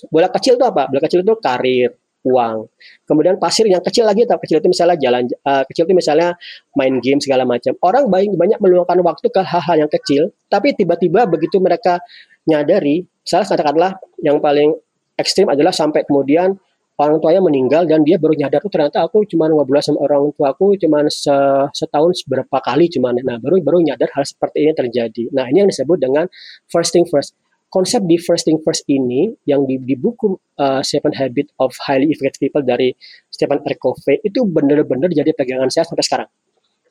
[0.09, 0.89] Bola kecil itu apa?
[0.89, 1.93] Bola kecil itu karir,
[2.25, 2.73] uang.
[3.05, 6.33] Kemudian pasir yang kecil lagi, tapi kecil itu misalnya jalan, uh, kecil itu misalnya
[6.81, 7.77] main game segala macam.
[7.85, 12.01] Orang banyak banyak meluangkan waktu ke hal-hal yang kecil, tapi tiba-tiba begitu mereka
[12.49, 13.93] nyadari, misalnya katakanlah
[14.25, 14.73] yang paling
[15.21, 16.57] ekstrim adalah sampai kemudian
[17.01, 20.53] orang tuanya meninggal dan dia baru nyadar tuh ternyata aku cuma ngobrol sama orang tua
[20.53, 21.33] aku cuma se
[21.73, 25.23] setahun beberapa kali cuma nah baru baru nyadar hal seperti ini terjadi.
[25.33, 26.29] Nah, ini yang disebut dengan
[26.69, 27.33] first thing first
[27.73, 32.11] konsep di first thing first ini yang di, di buku uh, Seven Habits of Highly
[32.11, 32.93] Effective People dari
[33.31, 33.75] Stephen R.
[33.79, 36.29] Covey itu benar-benar jadi pegangan saya sampai sekarang.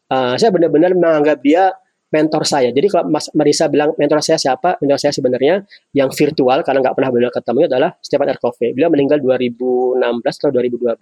[0.09, 1.69] Uh, saya benar-benar menganggap dia
[2.09, 2.73] mentor saya.
[2.73, 4.81] Jadi kalau Mas Marisa bilang mentor saya siapa?
[4.81, 8.39] Mentor saya sebenarnya yang virtual karena nggak pernah beliau ketemu adalah Stephen R.
[8.41, 8.73] Covey.
[8.73, 10.97] Beliau meninggal 2016 atau 2012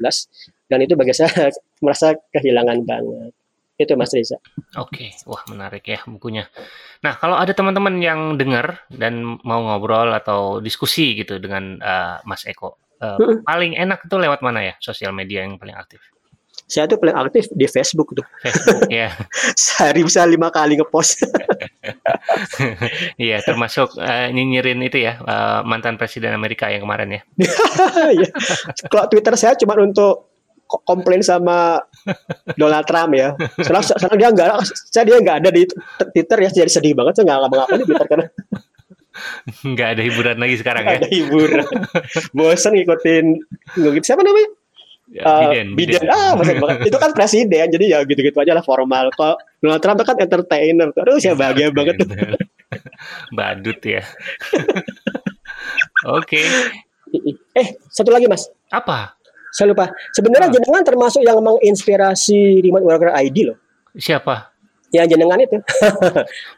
[0.67, 1.31] dan itu bagi saya
[1.83, 3.31] merasa kehilangan banget.
[3.77, 4.41] Itu Mas Riza.
[4.81, 6.49] Oke, wah menarik ya bukunya.
[7.05, 12.41] Nah, kalau ada teman-teman yang dengar dan mau ngobrol atau diskusi gitu dengan uh, Mas
[12.49, 12.73] Eko,
[13.05, 13.45] uh, hmm.
[13.45, 16.01] paling enak itu lewat mana ya sosial media yang paling aktif?
[16.67, 18.27] Saya tuh paling aktif di Facebook tuh.
[18.43, 19.15] Facebook ya.
[19.55, 21.23] Sehari bisa lima kali ngepost.
[23.15, 27.21] Iya, termasuk uh, nyinyirin itu ya uh, mantan presiden Amerika yang kemarin ya.
[28.19, 28.29] Iya.
[28.91, 30.27] Kalau Twitter saya cuma untuk
[30.83, 31.79] komplain sama
[32.59, 33.31] Donald Trump ya.
[33.55, 34.47] Sekarang, sekarang dia nggak,
[34.91, 35.63] saya dia nggak ada di
[36.11, 37.23] Twitter ya, jadi sedih banget.
[37.23, 38.25] Saya nggak ngapa-ngapain di Twitter karena
[39.63, 40.97] nggak ada hiburan lagi sekarang ya.
[40.99, 41.65] Ada hiburan.
[42.35, 43.25] Bosan ngikutin
[43.79, 44.49] ngikutin siapa namanya?
[45.07, 46.03] Ya, uh, Biden, Biden.
[46.03, 46.11] Biden.
[46.11, 46.83] Ah, banget.
[46.91, 49.07] Itu kan presiden, jadi ya gitu-gitu aja lah formal.
[49.15, 50.87] Kalau Donald Trump itu kan entertainer.
[50.91, 52.07] Terus ya bahagia banget tuh.
[53.37, 54.03] Badut ya.
[56.19, 56.43] Oke.
[56.43, 56.45] Okay.
[57.55, 58.51] Eh, satu lagi mas.
[58.67, 59.15] Apa?
[59.55, 59.89] Saya lupa.
[60.11, 60.53] Sebenarnya oh.
[60.59, 63.57] jenengan termasuk yang menginspirasi Remote Worker ID loh.
[63.95, 64.51] Siapa?
[64.91, 65.55] Ya jenengan itu.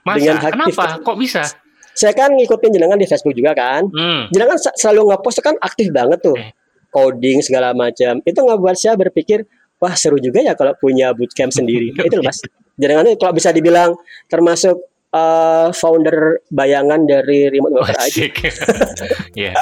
[0.03, 0.17] Masa?
[0.17, 0.73] Dengan aktif.
[0.73, 0.85] Kenapa?
[1.05, 1.45] Kok bisa?
[1.93, 3.85] Saya kan ngikutin jenengan di Facebook juga kan.
[3.93, 4.27] Hmm.
[4.33, 6.35] Jenengan selalu ngepost kan aktif banget tuh.
[6.35, 6.49] Eh.
[6.89, 8.21] Coding segala macam.
[8.25, 9.45] Itu ngebuat saya berpikir,
[9.77, 11.93] wah seru juga ya kalau punya bootcamp sendiri.
[12.07, 12.41] itu loh Mas.
[12.41, 13.93] Itu kalau bisa dibilang
[14.27, 14.79] termasuk
[15.13, 18.25] uh, founder bayangan dari remote worker oh, aja.
[19.33, 19.53] ya.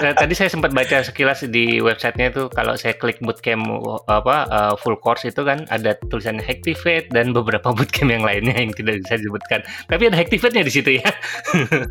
[0.00, 3.64] Nah, tadi saya sempat baca sekilas di websitenya itu kalau saya klik bootcamp
[4.08, 8.72] apa uh, full course itu kan ada tulisannya Activate dan beberapa bootcamp yang lainnya yang
[8.76, 9.60] tidak bisa disebutkan.
[9.88, 11.08] Tapi ada Activate-nya di situ ya.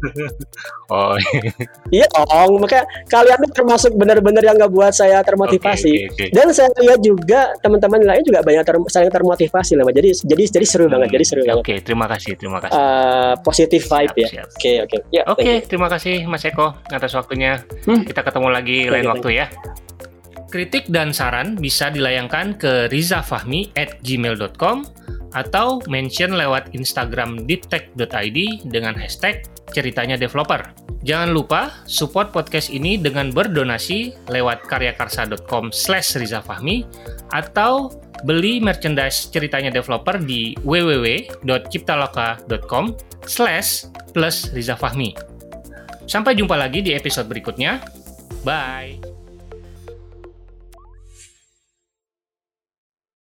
[0.93, 1.17] oh.
[1.89, 6.09] iya dong, makanya kalian tuh termasuk benar-benar yang nggak buat saya termotivasi.
[6.09, 6.35] Okay, okay, okay.
[6.35, 9.85] Dan saya lihat juga teman-teman lain juga banyak ter saling termotivasi lah.
[9.89, 11.07] Jadi jadi jadi seru hmm, banget.
[11.17, 11.63] Jadi seru okay, banget.
[11.65, 12.77] Oke, terima kasih, terima kasih.
[12.77, 14.27] Uh, uh, positive vibe ya.
[14.43, 14.89] Oke oke.
[14.91, 17.63] Okay, ya, oke, okay, terima kasih Mas Eko atas waktunya.
[17.87, 18.03] Hmm.
[18.03, 19.47] Kita ketemu lagi okay, lain waktu ya.
[20.49, 24.81] Kritik dan saran bisa dilayangkan ke rizafahmi at gmail.com
[25.37, 30.89] atau mention lewat Instagram deeptech.id dengan hashtag ceritanya developer.
[31.03, 36.83] Jangan lupa support podcast ini dengan berdonasi lewat karyakarsa.com slash rizafahmi
[37.31, 37.87] atau
[38.27, 42.85] beli merchandise ceritanya developer di www.ciptaloka.com
[43.23, 45.15] slash plus Riza Fahmi.
[46.09, 47.85] Sampai jumpa lagi di episode berikutnya.
[48.41, 49.18] Bye!